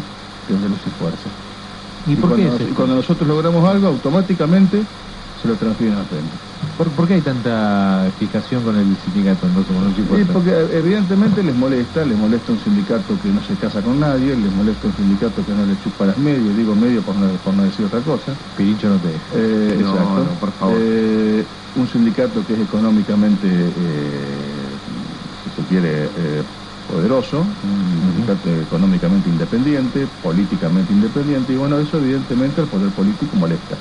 que 0.45 0.53
el 0.55 0.61
de 0.61 0.67
los 0.67 0.79
y 0.85 0.89
Fuerza. 0.99 1.29
¿Y, 2.05 2.15
por 2.17 2.31
cuando, 2.31 2.57
qué 2.57 2.65
cuando 2.75 2.95
nosotros 2.95 3.25
logramos 3.25 3.63
algo, 3.63 3.87
automáticamente 3.87 4.83
se 5.39 5.47
lo 5.47 5.57
transfieren 5.57 5.97
al 5.97 6.07
frente. 6.07 6.37
¿Por, 6.75 7.07
qué 7.07 7.15
hay 7.15 7.21
tanta 7.21 8.11
fijación 8.17 8.63
con 8.63 8.75
el 8.75 8.97
sindicato 8.97 9.47
entonces 9.47 9.73
con 9.73 9.95
Sí, 9.95 10.25
porque 10.25 10.51
evidentemente 10.71 11.41
les 11.43 11.55
molesta, 11.55 12.03
les 12.03 12.17
molesta 12.17 12.51
un 12.51 12.59
sindicato 12.59 13.17
que 13.17 13.29
no 13.29 13.41
se 13.41 13.57
casa 13.57 13.81
con 13.81 13.99
nadie, 13.99 14.35
les 14.35 14.51
molesta 14.51 14.87
un 14.87 14.95
sindicato 14.95 15.45
que 15.45 15.53
no 15.53 15.65
le 15.65 15.77
chupa 15.77 16.05
las 16.05 16.17
medias, 16.17 16.55
digo 16.55 16.75
medio 16.75 17.03
por 17.03 17.15
no, 17.15 17.37
por 17.37 17.53
no 17.53 17.63
decir 17.63 17.85
otra 17.85 18.01
cosa. 18.01 18.37
Pirincho 18.55 18.89
no 18.89 18.99
te 18.99 19.15
eh, 19.15 19.77
no, 19.79 19.91
exacto. 19.91 20.23
No, 20.25 20.39
por 20.39 20.53
favor. 20.53 20.75
Eh, 20.77 21.47
un 21.75 21.87
sindicato 21.87 22.45
que 22.45 22.53
es 22.53 22.59
económicamente, 22.59 23.47
eh, 23.49 24.79
si 25.43 25.49
se 25.51 25.65
quiere, 25.65 26.11
eh, 26.15 26.43
poderoso, 26.85 27.55
un 27.61 28.01
sindicato 28.01 28.49
económicamente 28.49 29.29
independiente, 29.29 30.07
políticamente 30.07 30.91
independiente, 30.91 31.53
y 31.53 31.55
bueno, 31.55 31.79
eso 31.79 31.97
evidentemente 31.97 32.61
al 32.61 32.67
poder 32.67 32.91
político 32.93 33.35
molesta. 33.35 33.79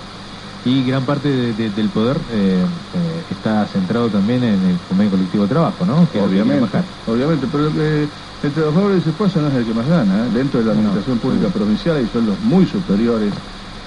Y 0.65 0.85
gran 0.85 1.05
parte 1.05 1.29
del 1.53 1.89
poder 1.89 2.17
eh, 2.33 2.61
eh, 2.61 3.23
está 3.31 3.65
centrado 3.67 4.09
también 4.09 4.43
en 4.43 4.63
el 4.65 4.79
convenio 4.89 5.13
colectivo 5.13 5.45
de 5.45 5.49
trabajo, 5.49 5.87
¿no? 5.87 6.07
obviamente, 6.23 6.79
obviamente, 7.07 7.47
pero 7.51 7.69
el 7.69 8.53
trabajador 8.53 8.93
de 8.93 8.99
esposa 8.99 9.41
no 9.41 9.49
es 9.49 9.55
el 9.55 9.65
que 9.65 9.75
más 9.75 9.89
gana. 9.89 10.27
¿eh? 10.27 10.31
Dentro 10.35 10.61
de 10.61 10.67
la 10.67 10.73
administración 10.73 11.19
pública 11.19 11.49
provincial 11.49 11.97
hay 11.97 12.07
sueldos 12.09 12.37
muy 12.41 12.67
superiores 12.67 13.33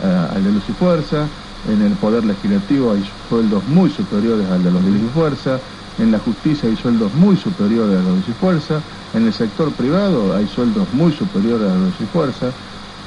al 0.01 0.43
de 0.43 0.51
Luz 0.51 0.63
y 0.67 0.73
Fuerza. 0.73 1.27
En 1.69 1.81
el 1.81 1.93
poder 1.93 2.25
legislativo 2.25 2.91
hay 2.91 3.03
sueldos 3.29 3.63
muy 3.67 3.89
superiores 3.89 4.49
al 4.49 4.63
de 4.63 4.71
los 4.71 4.83
de 4.83 4.91
Luz 4.91 5.01
y 5.03 5.13
Fuerza. 5.13 5.59
En 5.99 6.11
la 6.11 6.19
justicia 6.19 6.67
hay 6.69 6.75
sueldos 6.75 7.13
muy 7.13 7.37
superiores 7.37 7.95
a 7.95 7.99
los 7.99 8.05
de 8.05 8.15
Luz 8.15 8.29
y 8.29 8.33
Fuerza. 8.33 8.81
En 9.13 9.27
el 9.27 9.33
sector 9.33 9.71
privado 9.73 10.35
hay 10.35 10.47
sueldos 10.47 10.87
muy 10.93 11.11
superiores 11.11 11.69
a 11.69 11.73
los 11.73 11.79
de 11.79 11.85
Luz 11.85 12.01
y 12.01 12.05
Fuerza. 12.05 12.51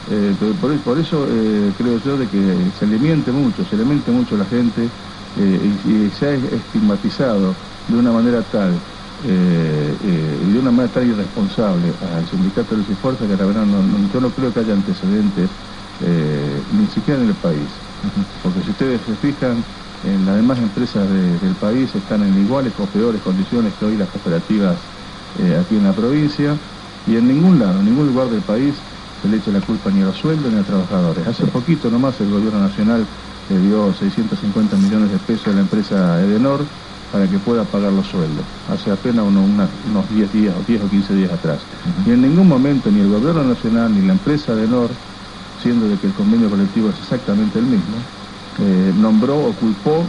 Eh, 0.07 0.37
por, 0.85 0.99
eso 0.99 1.27
eh, 1.31 1.73
creo 1.79 1.99
yo 1.99 2.19
de 2.19 2.29
que 2.29 2.73
se 2.73 2.87
le 2.87 2.99
miente 2.99 3.33
mucho, 3.33 3.65
se 3.65 3.77
le 3.77 3.85
miente 3.85 4.11
mucho 4.11 4.37
la 4.37 4.45
gente 4.45 4.91
eh, 5.35 5.81
y, 5.83 6.11
se 6.11 6.27
ha 6.27 6.35
estigmatizado 6.35 7.55
de 7.89 7.97
una 7.97 8.13
manera 8.13 8.43
tal 8.43 8.83
y 9.23 9.27
de 9.27 10.59
una 10.59 10.71
manera 10.71 10.93
tan 10.93 11.09
irresponsable 11.09 11.95
al 12.01 12.27
sindicato 12.29 12.77
de 12.77 12.83
los 12.83 12.99
Fuerza 12.99 13.27
que 13.27 13.37
la 13.37 13.47
verdad 13.47 13.65
no, 13.65 14.13
yo 14.13 14.21
no 14.21 14.35
creo 14.35 14.53
que 14.53 14.61
haya 14.61 14.75
antecedentes 14.75 15.49
ni 16.73 16.87
siquiera 16.89 17.23
en 17.23 17.29
el 17.29 17.37
país. 17.37 17.71
Porque 18.43 18.63
si 18.63 18.71
ustedes 18.73 19.01
se 19.07 19.17
fijan, 19.17 19.65
en 20.03 20.27
las 20.27 20.37
demás 20.37 20.59
empresas 20.59 21.09
del 21.09 21.55
país 21.57 21.95
están 21.95 22.23
en 22.23 22.39
iguales 22.39 22.75
o 22.77 22.87
peores 22.87 23.23
condiciones 23.23 23.73
que 23.79 23.87
hoy 23.87 23.97
las 23.97 24.11
cooperativas 24.11 24.91
aquí 25.59 25.77
en 25.77 25.85
la 25.85 25.95
provincia 25.95 26.59
y 27.07 27.17
en 27.17 27.27
ningún 27.27 27.59
lado, 27.59 27.79
en 27.79 27.87
ningún 27.87 28.09
lugar 28.09 28.29
del 28.29 28.43
país 28.43 28.83
se 29.25 29.31
le 29.31 29.39
echa 29.39 29.51
la 29.51 29.61
culpa 29.61 29.91
ni 29.91 30.03
a 30.03 30.07
los 30.07 30.17
sueldos 30.19 30.53
ni 30.53 30.57
a 30.57 30.59
los 30.59 30.67
trabajadores. 30.67 31.27
Hace 31.27 31.47
poquito 31.47 31.91
nomás 31.91 32.21
el 32.21 32.31
gobierno 32.31 32.61
nacional 32.61 33.07
le 33.49 33.59
dio 33.59 33.95
650 33.95 34.77
millones 34.77 35.11
de 35.11 35.17
pesos 35.17 35.49
a 35.49 35.53
la 35.53 35.61
empresa 35.61 36.21
Edenor 36.23 36.61
para 37.11 37.27
que 37.27 37.39
pueda 37.39 37.65
pagar 37.65 37.93
los 37.93 38.07
sueldos, 38.09 38.45
hace 38.69 38.91
apenas 38.91 39.25
unos, 39.25 39.45
unos 39.89 40.11
10 40.11 40.33
días, 40.33 40.55
o 40.61 40.65
10 40.67 40.83
o 40.83 40.91
15 40.91 41.15
días 41.15 41.33
atrás. 41.33 41.61
Y 42.05 42.11
en 42.11 42.23
ningún 42.23 42.49
momento 42.49 42.91
ni 42.91 43.01
el 43.01 43.09
gobierno 43.09 43.45
nacional 43.45 43.95
ni 43.95 44.05
la 44.05 44.13
empresa 44.13 44.53
Edenor, 44.53 44.91
siendo 45.63 45.89
de 45.89 45.97
que 45.97 46.09
el 46.09 46.13
convenio 46.13 46.51
colectivo 46.51 46.91
es 46.91 46.99
exactamente 46.99 47.61
el 47.61 47.67
mismo, 47.67 47.97
eh, 48.59 48.93
nombró 48.99 49.39
o 49.39 49.53
culpó 49.53 50.05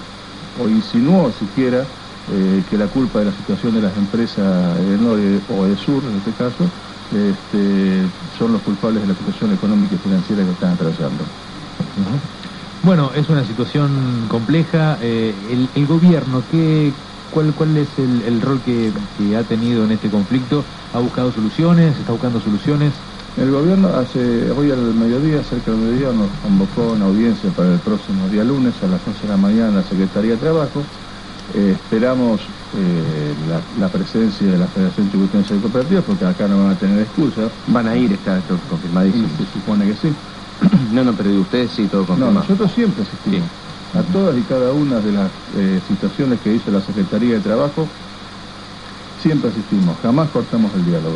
o 0.61 0.67
insinuó 0.67 1.31
siquiera 1.39 1.85
eh, 2.33 2.63
que 2.69 2.77
la 2.77 2.87
culpa 2.87 3.19
de 3.19 3.25
la 3.25 3.31
situación 3.31 3.75
de 3.75 3.81
las 3.81 3.95
empresas 3.95 4.77
Edenor 4.79 5.19
o 5.55 5.65
Edesur 5.67 6.03
en 6.03 6.17
este 6.17 6.31
caso 6.31 6.65
este, 7.11 8.03
son 8.37 8.53
los 8.53 8.61
culpables 8.61 9.01
de 9.01 9.09
la 9.09 9.15
situación 9.15 9.53
económica 9.53 9.95
y 9.95 9.97
financiera 9.97 10.43
que 10.43 10.51
están 10.51 10.73
atravesando. 10.73 11.23
Bueno, 12.83 13.11
es 13.15 13.29
una 13.29 13.43
situación 13.43 14.25
compleja. 14.29 14.97
Eh, 15.01 15.33
el, 15.75 15.87
gobierno, 15.87 16.43
¿qué, 16.51 16.93
cuál, 17.31 17.53
¿cuál 17.53 17.77
es 17.77 17.87
el, 17.97 18.41
rol 18.41 18.61
que, 18.61 18.91
ha 19.35 19.43
tenido 19.43 19.83
en 19.85 19.91
este 19.91 20.09
conflicto? 20.09 20.63
¿Ha 20.93 20.99
buscado 20.99 21.31
soluciones? 21.31 21.97
¿Está 21.97 22.11
buscando 22.11 22.39
soluciones? 22.39 22.93
El 23.37 23.51
gobierno 23.51 23.89
hace, 23.89 24.51
hoy 24.51 24.71
al 24.71 24.93
mediodía, 24.93 25.43
cerca 25.43 25.71
del 25.71 25.81
mediodía, 25.81 26.11
nos 26.13 26.29
convocó 26.41 26.93
una 26.93 27.05
audiencia 27.05 27.49
para 27.49 27.73
el 27.73 27.79
próximo 27.79 28.29
día 28.29 28.43
lunes 28.43 28.73
a 28.81 28.87
las 28.87 29.01
11 29.05 29.21
de 29.23 29.27
la 29.27 29.37
mañana 29.37 29.69
en 29.69 29.75
la 29.75 29.83
Secretaría 29.83 30.31
de 30.31 30.37
Trabajo. 30.37 30.83
Eh, 31.53 31.75
esperamos 31.75 32.41
eh, 32.77 33.33
la, 33.79 33.87
presencia 33.89 34.47
de 34.47 34.57
la 34.57 34.67
Federación 34.67 35.11
Chibutense 35.11 35.53
de 35.53 35.61
Cooperativas, 35.61 36.03
porque 36.03 36.25
acá 36.25 36.47
no 36.47 36.63
van 36.63 36.71
a 36.71 36.75
tener 36.75 36.99
excusa. 37.01 37.49
Van 37.67 37.87
a 37.87 37.95
ir, 37.95 38.11
está 38.11 38.39
confirmadísimo. 38.69 39.27
Se 39.37 39.59
supone 39.59 39.85
que 39.85 39.93
sí. 39.95 40.13
no, 40.91 41.03
no, 41.03 41.13
pero 41.13 41.29
de 41.29 41.39
ustedes 41.39 41.71
sí, 41.71 41.87
todo 41.87 42.05
confirmado. 42.05 42.33
No, 42.33 42.39
nosotros 42.41 42.71
siempre 42.73 43.03
asistimos. 43.03 43.49
A 43.93 44.01
todas 44.11 44.37
y 44.37 44.41
cada 44.41 44.73
una 44.73 44.99
de 44.99 45.11
las 45.11 45.31
eh, 45.55 45.79
situaciones 45.87 46.39
que 46.41 46.55
hizo 46.55 46.69
la 46.69 46.81
Secretaría 46.81 47.35
de 47.35 47.39
Trabajo, 47.39 47.87
siempre 49.21 49.49
asistimos, 49.49 49.95
jamás 50.03 50.29
cortamos 50.29 50.71
el 50.75 50.85
diálogo, 50.85 51.15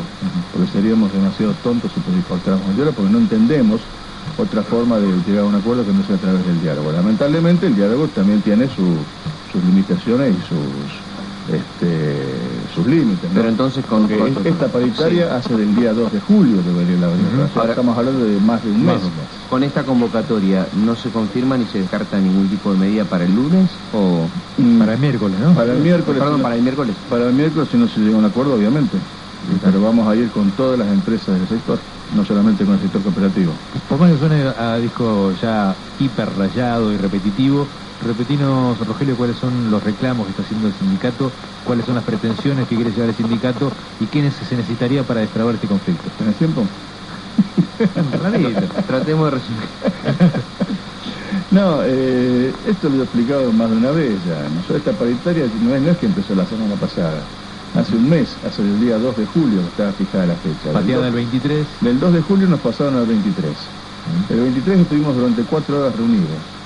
porque 0.54 0.72
seríamos 0.72 1.12
demasiado 1.12 1.54
tontos 1.62 1.92
si 1.94 2.22
cortáramos 2.22 2.68
el 2.70 2.76
diálogo, 2.76 2.96
porque 2.96 3.12
no 3.12 3.20
entendemos 3.20 3.82
otra 4.38 4.64
forma 4.64 4.98
de 4.98 5.08
llegar 5.28 5.44
a 5.44 5.48
un 5.48 5.56
acuerdo 5.56 5.86
que 5.86 5.92
no 5.92 6.04
sea 6.06 6.16
a 6.16 6.20
través 6.20 6.46
del 6.46 6.62
diálogo. 6.62 6.92
Lamentablemente 6.92 7.68
el 7.68 7.76
diálogo 7.76 8.08
también 8.08 8.42
tiene 8.42 8.68
sus 8.68 9.64
limitaciones 9.64 10.34
y 10.34 10.42
sus 10.48 11.09
este, 11.48 12.18
sus 12.74 12.86
límites. 12.86 13.30
Pero 13.34 13.50
entonces 13.50 13.86
con, 13.86 14.10
esta 14.46 14.68
paritaria 14.68 15.36
hace 15.36 15.56
del 15.56 15.76
día 15.76 15.94
2 15.94 16.12
de 16.14 16.20
julio 16.20 16.62
debería 16.62 16.98
la 16.98 17.08
Ahora 17.56 17.72
estamos 17.72 17.98
hablando 17.98 18.26
de 18.26 18.40
más 18.40 18.64
de 18.64 18.72
un 18.72 18.86
mes. 18.86 19.02
Con 19.50 19.64
esta 19.64 19.84
convocatoria 19.84 20.68
no 20.86 20.96
se 20.96 21.10
confirma 21.10 21.58
ni 21.58 21.66
se 21.66 21.80
descarta 21.80 22.20
ningún 22.20 22.48
tipo 22.50 22.72
de 22.72 22.78
medida 22.78 23.06
para 23.06 23.26
el 23.26 23.36
lunes 23.36 23.70
o 23.94 24.28
mm. 24.58 24.80
para 24.80 24.94
el 24.94 25.00
miércoles, 25.00 25.40
¿no? 25.40 25.54
Para 25.54 25.74
el 25.74 25.80
miércoles. 25.80 26.22
Perdón, 26.22 26.42
para 26.42 26.56
el 26.56 26.62
miércoles. 26.62 26.96
Para 27.10 27.28
el 27.28 27.34
miércoles 27.34 27.70
si 27.72 27.78
no 27.78 27.88
se 27.88 28.00
llega 28.00 28.16
a 28.16 28.20
un 28.20 28.26
acuerdo, 28.26 28.54
obviamente. 28.54 28.98
Pero 29.64 29.82
vamos 29.82 30.08
a 30.08 30.16
ir 30.16 30.30
con 30.30 30.52
todas 30.52 30.78
las 30.78 30.90
empresas 30.90 31.40
del 31.40 31.48
sector, 31.48 31.80
no 32.16 32.24
solamente 32.24 32.66
con 32.66 32.76
el 32.76 32.82
sector 32.82 33.02
cooperativo. 33.02 33.52
Por 33.88 33.98
más 33.98 34.12
que 34.12 34.20
suene 34.20 34.44
a 34.44 34.78
disco 34.78 35.34
ya 35.42 35.76
hiper 36.00 36.30
rayado 36.38 36.94
y 36.94 36.98
repetitivo, 36.98 37.66
Repetinos, 38.06 38.80
Rogelio, 38.88 39.16
cuáles 39.18 39.38
son 39.38 39.72
los 39.72 39.84
reclamos 39.84 40.26
que 40.26 40.32
está 40.32 40.44
haciendo 40.44 40.68
el 40.68 40.74
sindicato, 40.74 41.32
cuáles 41.66 41.86
son 41.86 41.96
las 41.96 42.04
pretensiones 42.04 42.68
que 42.68 42.76
quiere 42.76 42.92
llevar 42.92 43.10
el 43.10 43.16
sindicato 43.16 43.72
y 44.00 44.06
quiénes 44.06 44.34
se 44.36 44.56
necesitaría 44.56 45.04
para 45.04 45.20
destrabar 45.20 45.56
este 45.56 45.68
conflicto. 45.68 46.10
¿Tienes 46.18 46.36
tiempo? 46.38 46.64
Tratemos 48.88 49.26
de 49.26 49.32
resumir. 49.32 49.64
no, 51.52 51.80
eh, 51.84 52.54
esto 52.68 52.90
lo 52.90 53.02
he 53.02 53.04
explicado 53.04 53.52
más 53.52 53.70
de 53.70 53.78
una 53.78 53.92
vez 53.92 54.16
ya. 54.26 54.76
Esta 54.76 54.94
paritaria 54.94 55.46
no 55.62 55.76
es, 55.76 55.82
no 55.82 55.92
es 55.92 55.98
que 55.98 56.06
empezó 56.06 56.36
la 56.36 56.46
semana 56.46 56.76
pasada. 56.76 57.20
Hace 57.76 57.96
un 57.96 58.10
mes, 58.10 58.36
hace 58.48 58.62
el 58.62 58.80
día 58.80 58.98
2 58.98 59.18
de 59.18 59.26
julio 59.28 59.60
estaba 59.62 59.92
fijada 59.92 60.26
la 60.26 60.36
fecha. 60.36 60.72
Pateada 60.74 61.06
del 61.06 61.14
23. 61.14 61.68
Del 61.82 62.00
2 62.00 62.14
de 62.14 62.22
julio 62.22 62.48
nos 62.48 62.60
pasaron 62.62 62.96
al 62.96 63.06
23. 63.06 63.52
El 64.30 64.40
23 64.40 64.80
estuvimos 64.80 65.16
durante 65.16 65.44
cuatro 65.44 65.80
horas 65.80 65.96
reunidos. 65.96 66.59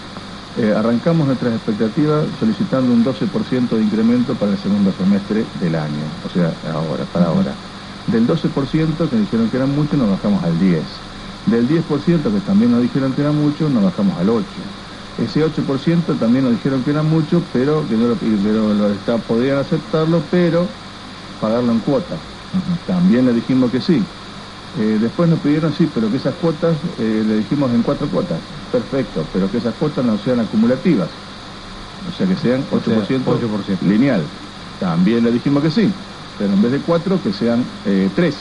Eh, 0.55 0.71
arrancamos 0.71 1.25
nuestras 1.25 1.55
expectativas 1.55 2.35
solicitando 2.37 2.93
un 2.93 3.03
12% 3.03 3.75
de 3.77 3.83
incremento 3.83 4.37
para 4.37 4.51
el 4.51 4.59
segundo 4.59 4.91
semestre 4.93 5.49
del 5.53 5.73
año, 5.75 6.19
o 6.21 6.29
sea, 6.29 6.59
ahora, 6.63 7.07
para 7.07 7.27
ahora. 7.27 7.59
Del 8.05 8.27
12% 8.27 9.09
que 9.09 9.17
dijeron 9.17 9.49
que 9.49 9.57
era 9.57 9.65
mucho, 9.65 9.97
nos 9.97 10.09
bajamos 10.09 10.43
al 10.43 10.59
10%. 10.59 11.03
Del 11.45 11.67
10% 11.67 12.31
que 12.31 12.41
también 12.41 12.71
nos 12.71 12.81
dijeron 12.81 13.13
que 13.15 13.21
era 13.21 13.31
mucho, 13.31 13.69
nos 13.69 13.83
bajamos 13.83 14.19
al 14.19 14.29
8%. 14.29 14.75
Ese 15.17 15.43
8% 15.43 16.17
también 16.17 16.43
nos 16.45 16.53
dijeron 16.53 16.83
que 16.83 16.89
era 16.91 17.03
mucho, 17.03 17.49
pero 17.51 17.87
que 17.87 17.97
no 17.97 18.07
lo, 18.07 18.19
pero 18.19 19.25
podían 19.25 19.57
aceptarlo, 19.59 20.29
pero 20.29 20.79
pagarlo 21.39 21.71
en 21.71 21.81
cuota. 21.81 22.27
También 22.85 23.25
le 23.25 23.33
dijimos 23.33 23.71
que 23.71 23.81
sí. 23.81 24.13
Eh, 24.73 24.97
después 24.99 25.29
nos 25.29 25.41
pidieron, 25.41 25.73
sí, 25.73 25.87
pero 25.87 26.09
que 26.11 26.17
esas 26.17 26.35
cuotas, 26.35 26.83
eh, 26.97 27.23
le 27.25 27.37
dijimos 27.37 27.73
en 27.73 27.83
cuatro 27.83 28.09
cuotas, 28.09 28.43
perfecto, 28.73 29.23
pero 29.31 29.49
que 29.51 29.57
esas 29.59 29.75
cuotas 29.75 30.03
no 30.03 30.17
sean 30.17 30.39
acumulativas, 30.39 31.07
o 32.09 32.11
sea, 32.11 32.25
que 32.25 32.35
sean 32.35 32.65
8%, 32.71 33.79
lineal. 33.87 34.23
También 34.79 35.23
le 35.23 35.31
dijimos 35.31 35.61
que 35.61 35.69
sí, 35.69 35.87
pero 36.39 36.53
en 36.53 36.61
vez 36.61 36.71
de 36.71 36.79
cuatro, 36.79 37.21
que 37.21 37.31
sean 37.31 37.63
eh, 37.85 38.09
tres. 38.15 38.35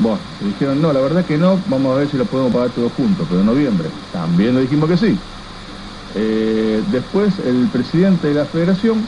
Bueno, 0.00 0.18
le 0.40 0.48
dijeron, 0.48 0.80
no, 0.80 0.90
la 0.90 1.00
verdad 1.00 1.26
que 1.26 1.36
no, 1.36 1.58
vamos 1.66 1.94
a 1.94 2.00
ver 2.00 2.08
si 2.08 2.16
lo 2.16 2.24
podemos 2.24 2.50
pagar 2.50 2.70
todos 2.70 2.92
juntos, 2.92 3.26
pero 3.28 3.40
en 3.40 3.46
noviembre. 3.46 3.90
También 4.10 4.54
le 4.54 4.62
dijimos 4.62 4.88
que 4.88 4.96
sí. 4.96 5.18
después, 6.90 7.38
el 7.38 7.68
presidente 7.68 8.28
de 8.28 8.34
la 8.34 8.46
federación 8.46 9.04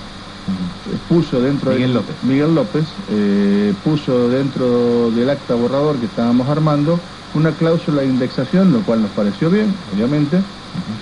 puso 1.09 1.41
dentro 1.41 1.73
Miguel 1.73 1.95
López, 1.95 2.17
Miguel 2.23 2.55
López 2.55 2.85
eh, 3.09 3.73
puso 3.83 4.29
dentro 4.29 5.11
del 5.11 5.31
acta 5.31 5.55
borrador 5.55 5.99
que 5.99 6.05
estábamos 6.07 6.49
armando 6.49 7.01
una 7.35 7.51
cláusula 7.53 8.03
de 8.03 8.09
indexación, 8.09 8.73
lo 8.73 8.81
cual 8.81 9.03
nos 9.03 9.11
pareció 9.11 9.51
bien, 9.51 9.75
obviamente, 9.95 10.41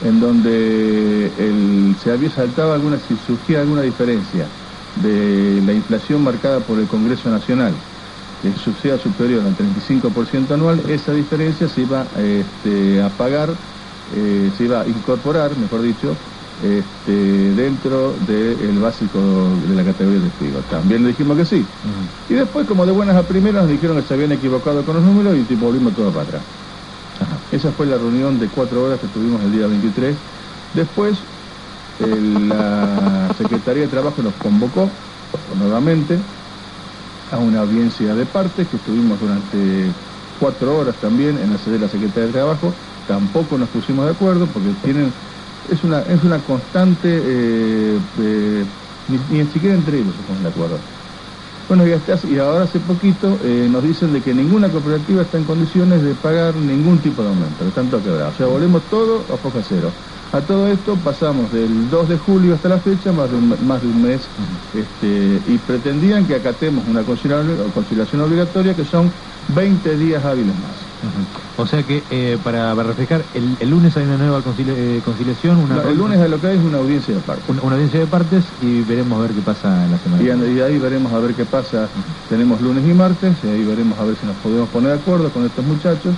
en 0.05 0.21
donde 0.21 1.31
se 2.03 2.11
había 2.11 2.31
saltado 2.31 2.73
alguna, 2.73 2.99
si 3.09 3.17
surgía 3.27 3.61
alguna 3.61 3.83
diferencia 3.83 4.47
de 5.03 5.63
la 5.65 5.73
inflación 5.73 6.23
marcada 6.23 6.61
por 6.61 6.79
el 6.79 6.87
Congreso 6.87 7.31
Nacional, 7.31 7.73
que 8.43 8.53
sea 8.83 8.99
superior 8.99 9.43
al 9.45 9.57
35% 9.57 10.51
anual, 10.51 10.83
esa 10.89 11.13
diferencia 11.13 11.69
se 11.69 11.83
iba 11.83 12.05
este, 12.19 13.01
a 13.01 13.09
pagar, 13.11 13.51
eh, 14.17 14.51
se 14.57 14.65
iba 14.65 14.83
a 14.83 14.89
incorporar, 14.89 15.57
mejor 15.57 15.83
dicho, 15.83 16.17
este, 16.63 17.13
dentro 17.55 18.15
del 18.27 18.79
básico 18.79 19.19
de 19.67 19.75
la 19.75 19.85
categoría 19.85 20.21
de 20.21 20.29
testigo. 20.31 20.61
También 20.71 21.03
le 21.03 21.09
dijimos 21.09 21.37
que 21.37 21.45
sí. 21.45 21.67
Y 22.31 22.35
después, 22.35 22.67
como 22.67 22.87
de 22.87 22.93
buenas 22.93 23.17
a 23.17 23.23
primeras, 23.25 23.65
nos 23.65 23.73
dijeron 23.73 24.01
que 24.01 24.07
se 24.07 24.15
habían 24.15 24.33
equivocado 24.33 24.85
con 24.85 24.97
los 24.97 25.05
números 25.05 25.37
y 25.37 25.43
tipo, 25.43 25.67
volvimos 25.67 25.95
todo 25.95 26.11
para 26.11 26.23
atrás. 26.23 26.43
Esa 27.51 27.71
fue 27.73 27.87
la 27.87 27.97
reunión 27.97 28.39
de 28.39 28.47
cuatro 28.49 28.85
horas 28.85 29.01
que 29.01 29.09
tuvimos 29.09 29.43
el 29.43 29.53
día 29.53 29.67
23. 29.67 30.15
Después, 30.75 31.19
la 31.99 33.35
Secretaría 33.39 33.83
de 33.83 33.89
Trabajo 33.89 34.23
nos 34.23 34.35
convocó 34.35 34.89
nuevamente 35.59 36.19
a 37.33 37.39
una 37.39 37.61
audiencia 37.61 38.15
de 38.15 38.25
partes 38.25 38.69
que 38.69 38.77
estuvimos 38.77 39.19
durante 39.21 39.93
cuatro 40.39 40.79
horas 40.79 40.95
también 41.01 41.39
en 41.39 41.51
la 41.51 41.59
sede 41.59 41.75
de 41.75 41.81
la 41.81 41.89
Secretaría 41.89 42.27
de 42.27 42.33
Trabajo. 42.33 42.73
Tampoco 43.09 43.59
nos 43.59 43.69
pusimos 43.69 44.05
de 44.05 44.13
acuerdo 44.13 44.47
porque 44.47 44.71
tienen 44.85 45.13
es 45.71 45.85
una 45.85 46.01
es 46.03 46.23
una 46.25 46.39
constante 46.41 47.21
eh, 47.25 48.65
ni, 49.09 49.47
siquiera 49.47 49.75
entre 49.75 49.99
ellos 49.99 50.15
ponen 50.27 50.43
de 50.43 50.49
acuerdo. 50.49 50.79
Bueno, 51.69 51.85
y, 51.87 52.35
y 52.35 52.39
ahora 52.39 52.65
hace 52.65 52.81
poquito 52.81 53.39
eh, 53.43 53.69
nos 53.71 53.83
dicen 53.83 54.13
de 54.13 54.21
que 54.21 54.35
ninguna 54.35 54.69
cooperativa 54.69 55.23
está 55.23 55.39
en 55.39 55.45
condiciones 55.45 56.03
de 56.03 56.15
pagar 56.15 56.55
ningún 56.55 56.99
tipo 56.99 57.23
de 57.23 57.29
aumento, 57.29 57.65
están 57.67 57.89
todo 57.89 58.03
quebrado. 58.03 58.31
O 58.31 58.35
sea, 58.35 58.47
volvemos 58.47 58.83
todo 58.91 59.25
a 59.33 59.37
foca 59.37 59.61
cero. 59.67 59.91
A 60.33 60.41
todo 60.41 60.67
esto 60.67 60.97
pasamos 60.97 61.53
del 61.53 61.91
2 61.91 62.09
de 62.09 62.19
julio 62.19 62.55
hasta 62.55 62.71
la 62.71 62.79
fecha, 62.79 63.13
más 63.13 63.31
de 63.31 63.37
un, 63.37 63.55
más 63.67 63.83
de 63.83 63.89
un 63.89 64.03
mes, 64.03 64.23
este, 64.75 65.53
y 65.53 65.59
pretendían 65.59 66.27
que 66.27 66.35
acatemos 66.35 66.85
una 66.89 67.03
conciliación 67.03 68.23
obligatoria 68.23 68.75
que 68.75 68.85
son 68.85 69.13
20 69.55 69.97
días 69.99 70.25
hábiles 70.25 70.55
más. 70.59 70.82
O 71.57 71.67
sea 71.67 71.83
que, 71.83 72.03
eh, 72.11 72.39
para, 72.43 72.75
reflejar, 72.75 73.23
el, 73.35 73.71
lunes 73.71 73.97
hay 73.97 74.05
una 74.05 74.17
nueva 74.17 74.43
eh, 74.59 75.01
conciliación. 75.05 75.59
Una 75.59 75.83
el 75.83 75.97
lunes 75.97 76.31
lo 76.31 76.41
que 76.41 76.47
hay 76.47 76.59
es 76.59 76.65
una 76.65 76.79
audiencia 76.79 77.15
de 77.15 77.21
partes. 77.21 77.45
Una, 77.49 77.75
audiencia 77.75 78.01
de 78.01 78.07
partes 78.07 78.45
y 78.61 78.83
veremos 78.83 79.19
a 79.19 79.23
ver 79.23 79.33
qué 79.33 79.43
pasa 79.43 79.85
en 79.85 79.91
la 79.91 79.99
semana. 79.99 80.23
Y, 80.23 80.57
y 80.57 80.61
ahí 80.61 80.79
veremos 80.79 81.13
a 81.13 81.19
ver 81.19 81.35
qué 81.35 81.45
pasa. 81.45 81.89
Tenemos 82.29 82.61
lunes 82.61 82.85
y 82.89 82.95
martes, 82.95 83.37
y 83.45 83.49
ahí 83.49 83.65
veremos 83.65 83.99
a 83.99 84.05
ver 84.05 84.17
si 84.17 84.27
nos 84.27 84.37
podemos 84.37 84.69
poner 84.71 84.93
de 84.93 84.99
acuerdo 84.99 85.31
con 85.31 85.45
estos 85.45 85.65
muchachos. 85.65 86.15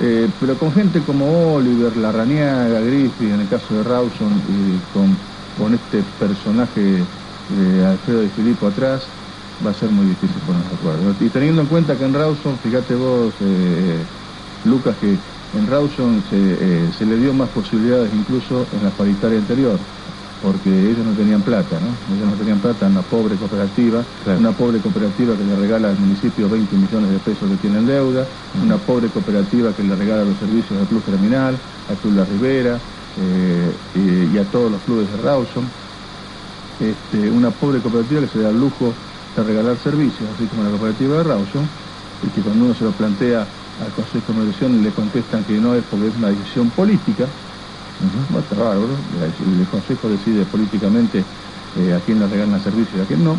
Eh, 0.00 0.28
pero 0.40 0.56
con 0.56 0.72
gente 0.72 1.00
como 1.00 1.54
Oliver, 1.54 1.96
Larrañaga, 1.96 2.80
Griffith, 2.80 3.32
en 3.32 3.40
el 3.40 3.48
caso 3.48 3.74
de 3.74 3.82
Rawson, 3.82 4.32
y 4.48 4.92
con, 4.92 5.16
con 5.58 5.74
este 5.74 6.02
personaje 6.18 7.04
de 7.48 7.86
Alfredo 7.86 8.20
de 8.20 8.28
Filippo 8.30 8.66
atrás, 8.66 9.06
va 9.64 9.70
a 9.70 9.74
ser 9.74 9.90
muy 9.90 10.06
difícil 10.06 10.36
ponernos 10.46 10.70
de 10.70 10.76
acuerdo. 10.76 11.14
Y 11.20 11.28
teniendo 11.28 11.62
en 11.62 11.68
cuenta 11.68 11.96
que 11.96 12.04
en 12.04 12.14
Rawson, 12.14 12.58
fíjate 12.58 12.94
vos, 12.94 13.32
eh, 13.40 13.98
Lucas, 14.64 14.96
que 15.00 15.16
en 15.58 15.66
Rawson 15.66 16.22
se, 16.30 16.36
eh, 16.36 16.90
se, 16.96 17.06
le 17.06 17.16
dio 17.16 17.32
más 17.34 17.48
posibilidades 17.50 18.10
incluso 18.14 18.66
en 18.72 18.84
la 18.84 18.90
paritaria 18.90 19.38
anterior 19.38 19.78
porque 20.42 20.68
ellos 20.68 21.06
no 21.06 21.12
tenían 21.12 21.40
plata, 21.40 21.78
¿no? 21.78 22.16
Ellos 22.16 22.28
no 22.28 22.34
tenían 22.34 22.58
plata, 22.58 22.86
una 22.86 23.02
pobre 23.02 23.36
cooperativa, 23.36 24.02
una 24.26 24.50
pobre 24.50 24.80
cooperativa 24.80 25.36
que 25.36 25.44
le 25.44 25.54
regala 25.54 25.90
al 25.90 25.98
municipio 25.98 26.48
20 26.48 26.76
millones 26.76 27.10
de 27.10 27.18
pesos 27.18 27.48
que 27.48 27.56
tienen 27.56 27.86
deuda, 27.86 28.26
una 28.60 28.76
pobre 28.76 29.06
cooperativa 29.08 29.72
que 29.72 29.84
le 29.84 29.94
regala 29.94 30.24
los 30.24 30.36
servicios 30.38 30.80
al 30.80 30.86
Club 30.88 31.02
Terminal, 31.04 31.56
al 31.88 31.96
Club 31.96 32.16
La 32.16 32.24
Ribera 32.24 32.78
eh, 33.20 33.72
y, 34.34 34.36
a 34.36 34.44
todos 34.44 34.72
los 34.72 34.80
clubes 34.82 35.06
de 35.12 35.22
Rawson. 35.22 35.64
Este, 36.80 37.30
una 37.30 37.50
pobre 37.50 37.78
cooperativa 37.78 38.22
que 38.22 38.28
se 38.28 38.40
da 38.40 38.50
el 38.50 38.58
lujo 38.58 38.92
de 39.36 39.42
regalar 39.42 39.76
servicios, 39.78 40.28
así 40.34 40.46
como 40.46 40.62
la 40.64 40.70
cooperativa 40.70 41.18
de 41.18 41.24
Rawson, 41.24 41.68
y 42.22 42.28
que 42.28 42.40
cuando 42.42 42.66
uno 42.66 42.74
se 42.74 42.84
lo 42.84 42.92
plantea 42.92 43.46
al 43.80 43.92
Consejo 43.92 44.32
de 44.32 44.38
Administración 44.38 44.82
le 44.82 44.90
contestan 44.90 45.44
que 45.44 45.54
no 45.54 45.74
es 45.74 45.82
porque 45.90 46.08
es 46.08 46.16
una 46.16 46.28
decisión 46.28 46.70
política, 46.70 47.26
está 48.38 48.56
bárbaro. 48.56 48.96
El, 49.22 49.66
Consejo 49.66 50.08
decide 50.08 50.44
políticamente 50.44 51.24
eh, 51.78 51.94
a 51.94 52.00
quién 52.00 52.18
le 52.18 52.26
regalan 52.26 52.62
servicio 52.62 52.98
y 52.98 53.02
a 53.02 53.06
quién 53.06 53.24
no. 53.24 53.36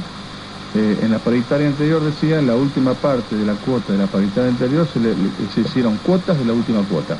Eh, 0.75 0.99
en 1.03 1.11
la 1.11 1.19
paritaria 1.19 1.67
anterior 1.67 2.01
decía, 2.01 2.39
en 2.39 2.47
la 2.47 2.55
última 2.55 2.93
parte 2.95 3.35
de 3.35 3.45
la 3.45 3.53
cuota 3.53 3.93
de 3.93 3.99
la 3.99 4.07
paritaria 4.07 4.49
anterior 4.49 4.87
se, 4.91 4.99
le, 4.99 5.13
se 5.53 5.61
hicieron 5.61 5.97
cuotas 5.97 6.37
de 6.39 6.45
la 6.45 6.53
última 6.53 6.81
cuota. 6.89 7.17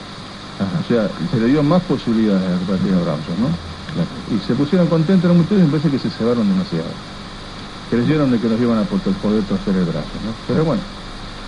O 0.80 0.84
sea, 0.88 1.10
se 1.30 1.40
le 1.40 1.48
dio 1.48 1.62
más 1.62 1.82
posibilidades 1.84 2.48
a 2.48 2.52
la 2.52 2.58
cooperativa 2.58 3.00
de 3.00 3.06
¿no? 3.06 3.50
Y 4.36 4.40
se 4.40 4.56
pusieron 4.56 4.88
contentos 4.88 5.28
los 5.28 5.38
muchachos 5.38 5.60
y 5.60 5.66
me 5.66 5.70
parece 5.70 5.92
que 5.92 6.00
se 6.00 6.10
cebaron 6.10 6.48
demasiado. 6.48 6.90
Creyeron 7.96 8.32
de 8.32 8.40
que 8.40 8.48
nos 8.48 8.60
iban 8.60 8.80
a 8.80 8.84
poder 8.84 9.44
torcer 9.44 9.76
el 9.76 9.86
brazo, 9.86 10.10
¿no? 10.26 10.32
Pero 10.48 10.66
bueno. 10.66 10.82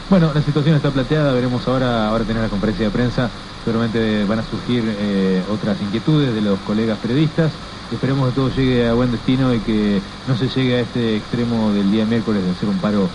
Bueno, 0.10 0.32
la 0.34 0.42
situación 0.42 0.76
está 0.76 0.92
plateada, 0.92 1.34
veremos 1.34 1.68
ahora, 1.68 2.10
ahora 2.10 2.24
tener 2.24 2.44
la 2.44 2.50
conferencia 2.50 2.86
de 2.86 2.92
prensa 2.92 3.30
seguramente 3.66 4.24
van 4.26 4.40
a 4.40 4.44
surgir 4.44 4.84
eh, 4.86 5.42
otras 5.52 5.82
inquietudes 5.82 6.34
de 6.34 6.42
los 6.42 6.60
colegas 6.60 7.00
periodistas. 7.00 7.52
Esperemos 7.92 8.30
que 8.30 8.36
todo 8.36 8.50
llegue 8.50 8.88
a 8.88 8.94
buen 8.94 9.12
destino 9.12 9.54
y 9.54 9.60
que 9.60 10.00
no 10.28 10.38
se 10.38 10.48
llegue 10.48 10.76
a 10.76 10.80
este 10.82 11.18
extremo 11.18 11.72
del 11.72 11.92
día 11.92 12.06
miércoles 12.06 12.44
de 12.44 12.52
hacer 12.52 12.70
un 12.70 12.78
paro 12.78 13.10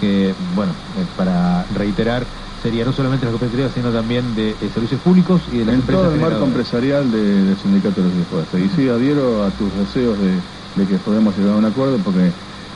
que, 0.00 0.34
bueno, 0.54 0.72
eh, 0.98 1.04
para 1.16 1.64
reiterar, 1.74 2.24
sería 2.62 2.84
no 2.84 2.92
solamente 2.92 3.26
las 3.26 3.32
cooperativas, 3.32 3.72
sino 3.74 3.90
también 3.90 4.34
de, 4.34 4.54
servicios 4.72 5.00
públicos 5.00 5.42
y 5.52 5.58
de 5.58 5.64
las 5.64 5.74
en 5.74 5.80
empresas. 5.80 6.04
todo 6.04 6.14
el 6.14 6.20
marco 6.20 6.44
empresarial 6.44 7.10
del 7.10 7.56
sindicato 7.60 8.02
de 8.02 8.08
los 8.08 8.64
Y 8.64 8.74
sí, 8.74 8.88
adhiero 8.88 9.44
a 9.44 9.50
tus 9.50 9.72
deseos 9.76 10.16
de, 10.18 10.86
que 10.86 10.96
podamos 10.96 11.36
llegar 11.36 11.54
a 11.54 11.56
un 11.56 11.64
acuerdo, 11.64 11.98
porque 11.98 12.32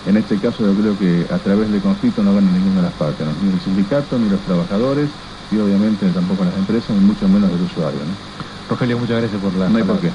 en 0.06 0.16
este 0.16 0.38
caso 0.38 0.64
yo 0.64 0.74
creo 0.74 0.98
que 0.98 1.26
a 1.32 1.38
través 1.38 1.70
del 1.70 1.82
conflicto 1.82 2.22
no 2.22 2.32
gana 2.34 2.50
ninguna 2.50 2.76
de 2.76 2.82
las 2.82 2.92
partes, 2.92 3.26
ni 3.42 3.52
el 3.52 3.60
sindicato, 3.60 4.18
ni 4.18 4.28
los 4.28 4.40
trabajadores, 4.40 5.10
y 5.50 5.58
obviamente 5.58 6.08
tampoco 6.10 6.44
las 6.44 6.54
empresas, 6.56 6.90
ni 6.90 7.00
mucho 7.00 7.28
menos 7.28 7.50
el 7.50 7.62
usuario. 7.62 7.98
¿no? 8.00 8.70
Rogelio, 8.70 8.98
muchas 8.98 9.20
gracias 9.20 9.40
por 9.40 9.52
la... 9.54 9.68
No 9.68 9.78
hay 9.78 9.84
por 9.84 9.98
qué. 9.98 10.12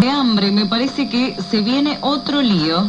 De 0.00 0.10
hambre, 0.10 0.52
me 0.52 0.66
parece 0.66 1.08
que 1.08 1.36
se 1.50 1.60
viene 1.60 1.98
otro 2.00 2.40
lío. 2.40 2.86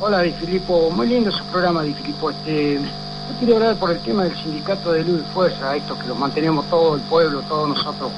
Hola, 0.00 0.22
Di 0.22 0.32
Filippo. 0.32 0.90
Muy 0.90 1.08
lindo 1.08 1.30
su 1.30 1.44
programa, 1.44 1.82
Di 1.82 1.92
Filippo. 1.92 2.30
Este, 2.30 2.76
yo 2.76 3.36
quiero 3.38 3.56
hablar 3.56 3.76
por 3.76 3.90
el 3.90 3.98
tema 4.00 4.24
del 4.24 4.34
sindicato 4.36 4.92
de 4.92 5.04
luz 5.04 5.20
y 5.20 5.32
fuerza, 5.34 5.76
estos 5.76 5.98
que 5.98 6.08
los 6.08 6.18
mantenemos 6.18 6.64
todo 6.70 6.96
el 6.96 7.02
pueblo, 7.02 7.42
todos 7.42 7.68
nosotros. 7.68 8.10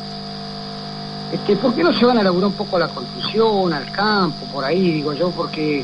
Este, 1.33 1.57
¿Por 1.57 1.75
qué 1.75 1.83
no 1.83 1.95
se 1.95 2.05
van 2.05 2.18
a 2.18 2.21
elaborar 2.21 2.49
un 2.49 2.53
poco 2.53 2.77
a 2.77 2.81
la 2.81 2.88
construcción, 2.88 3.73
al 3.73 3.90
campo, 3.90 4.45
por 4.53 4.64
ahí, 4.64 4.92
digo 4.92 5.14
yo? 5.14 5.31
Porque 5.31 5.83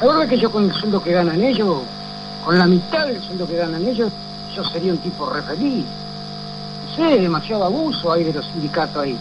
la 0.00 0.06
verdad 0.06 0.28
que 0.28 0.38
yo 0.38 0.50
con 0.50 0.64
el 0.64 0.72
sueldo 0.72 1.02
que 1.02 1.12
ganan 1.12 1.42
ellos, 1.42 1.82
con 2.42 2.58
la 2.58 2.66
mitad 2.66 3.06
del 3.06 3.22
sueldo 3.22 3.46
que 3.46 3.56
ganan 3.56 3.86
ellos, 3.86 4.10
yo 4.54 4.64
sería 4.64 4.92
un 4.92 4.98
tipo 4.98 5.28
re 5.28 5.42
feliz. 5.42 5.84
No 6.88 6.96
sé, 6.96 7.20
demasiado 7.20 7.64
abuso 7.64 8.10
hay 8.10 8.24
de 8.24 8.32
los 8.32 8.46
sindicatos 8.46 9.02
ahí. 9.02 9.18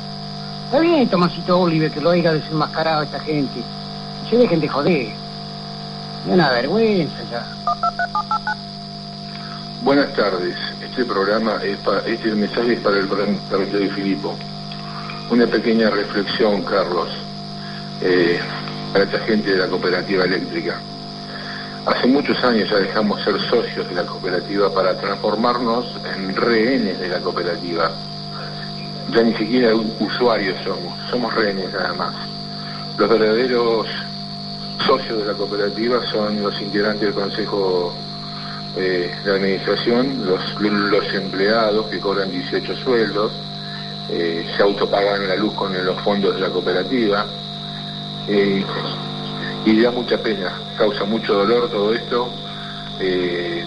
Está 0.66 0.80
bien, 0.80 1.10
Tomasito 1.10 1.60
Oliver, 1.60 1.92
que 1.92 2.00
lo 2.00 2.12
haya 2.12 2.32
desenmascarado 2.32 3.02
a 3.02 3.04
esta 3.04 3.20
gente. 3.20 3.62
Se 4.30 4.38
dejen 4.38 4.62
de 4.62 4.70
joder. 4.70 5.08
Es 5.08 6.34
una 6.34 6.50
vergüenza 6.50 7.18
ya. 7.30 7.46
Buenas 9.84 10.14
tardes. 10.14 10.56
Este 10.82 11.04
programa 11.04 11.62
es 11.62 11.78
para, 11.80 12.00
este 12.08 12.34
mensaje 12.34 12.74
es 12.74 12.80
para 12.80 13.00
el 13.00 13.10
territorio 13.10 13.80
de 13.80 13.90
Filipo. 13.90 14.36
Una 15.30 15.48
pequeña 15.48 15.90
reflexión, 15.90 16.62
Carlos, 16.64 17.10
eh, 18.02 18.40
para 18.94 19.06
esta 19.06 19.20
gente 19.20 19.52
de 19.52 19.58
la 19.58 19.68
cooperativa 19.68 20.24
eléctrica. 20.24 20.80
Hace 21.86 22.08
muchos 22.08 22.44
años 22.44 22.70
ya 22.70 22.78
dejamos 22.78 23.24
ser 23.24 23.40
socios 23.42 23.88
de 23.90 23.96
la 23.96 24.06
cooperativa 24.06 24.74
para 24.74 24.96
transformarnos 24.98 25.86
en 26.16 26.36
rehenes 26.36 27.00
de 27.00 27.10
la 27.10 27.20
cooperativa. 27.20 27.92
Ya 29.12 29.24
ni 29.24 29.34
siquiera 29.36 29.76
usuarios 30.00 30.58
somos, 30.64 30.94
somos 31.10 31.34
rehenes 31.34 31.72
nada 31.74 31.94
más. 31.94 32.16
Los 32.98 33.10
verdaderos 33.10 33.88
socios 34.86 35.20
de 35.20 35.26
la 35.26 35.34
cooperativa 35.34 36.06
son 36.12 36.42
los 36.42 36.60
integrantes 36.62 37.02
del 37.02 37.14
Consejo 37.14 37.94
eh, 38.78 39.14
de 39.24 39.32
Administración, 39.32 40.26
los, 40.26 40.62
los 40.62 41.14
empleados 41.14 41.88
que 41.88 42.00
cobran 42.00 42.32
18 42.32 42.76
sueldos, 42.78 43.32
eh, 44.18 44.46
se 44.56 44.64
autopagan 44.64 45.28
la 45.28 45.36
luz 45.36 45.54
con 45.56 45.74
los 45.86 46.00
fondos 46.02 46.36
de 46.36 46.42
la 46.42 46.50
cooperativa. 46.50 47.26
Eh, 48.30 48.64
y 49.66 49.82
da 49.82 49.92
mucha 49.92 50.18
pena, 50.18 50.54
causa 50.78 51.04
mucho 51.04 51.34
dolor 51.34 51.70
todo 51.70 51.94
esto. 51.94 52.30
Eh, 53.00 53.66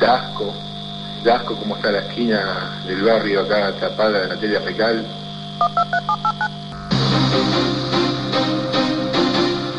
dasco, 0.00 0.54
dasco 1.22 1.54
como 1.56 1.76
está 1.76 1.90
la 1.92 1.98
esquina 1.98 2.80
del 2.86 3.02
barrio 3.02 3.42
acá 3.42 3.72
tapada 3.78 4.20
de 4.20 4.28
materia 4.28 4.60
fecal. 4.62 5.06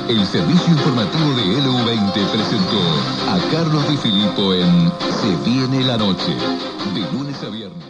El 0.07 0.23
servicio 0.27 0.71
informativo 0.71 1.33
de 1.33 1.43
LU20 1.63 2.27
presentó 2.31 2.79
a 3.27 3.51
Carlos 3.51 3.89
Di 3.89 3.97
Filippo 3.97 4.53
en 4.53 4.91
Se 4.99 5.49
viene 5.49 5.83
la 5.83 5.97
noche, 5.97 6.35
de 6.93 7.01
lunes 7.11 7.41
a 7.43 7.49
viernes. 7.49 7.84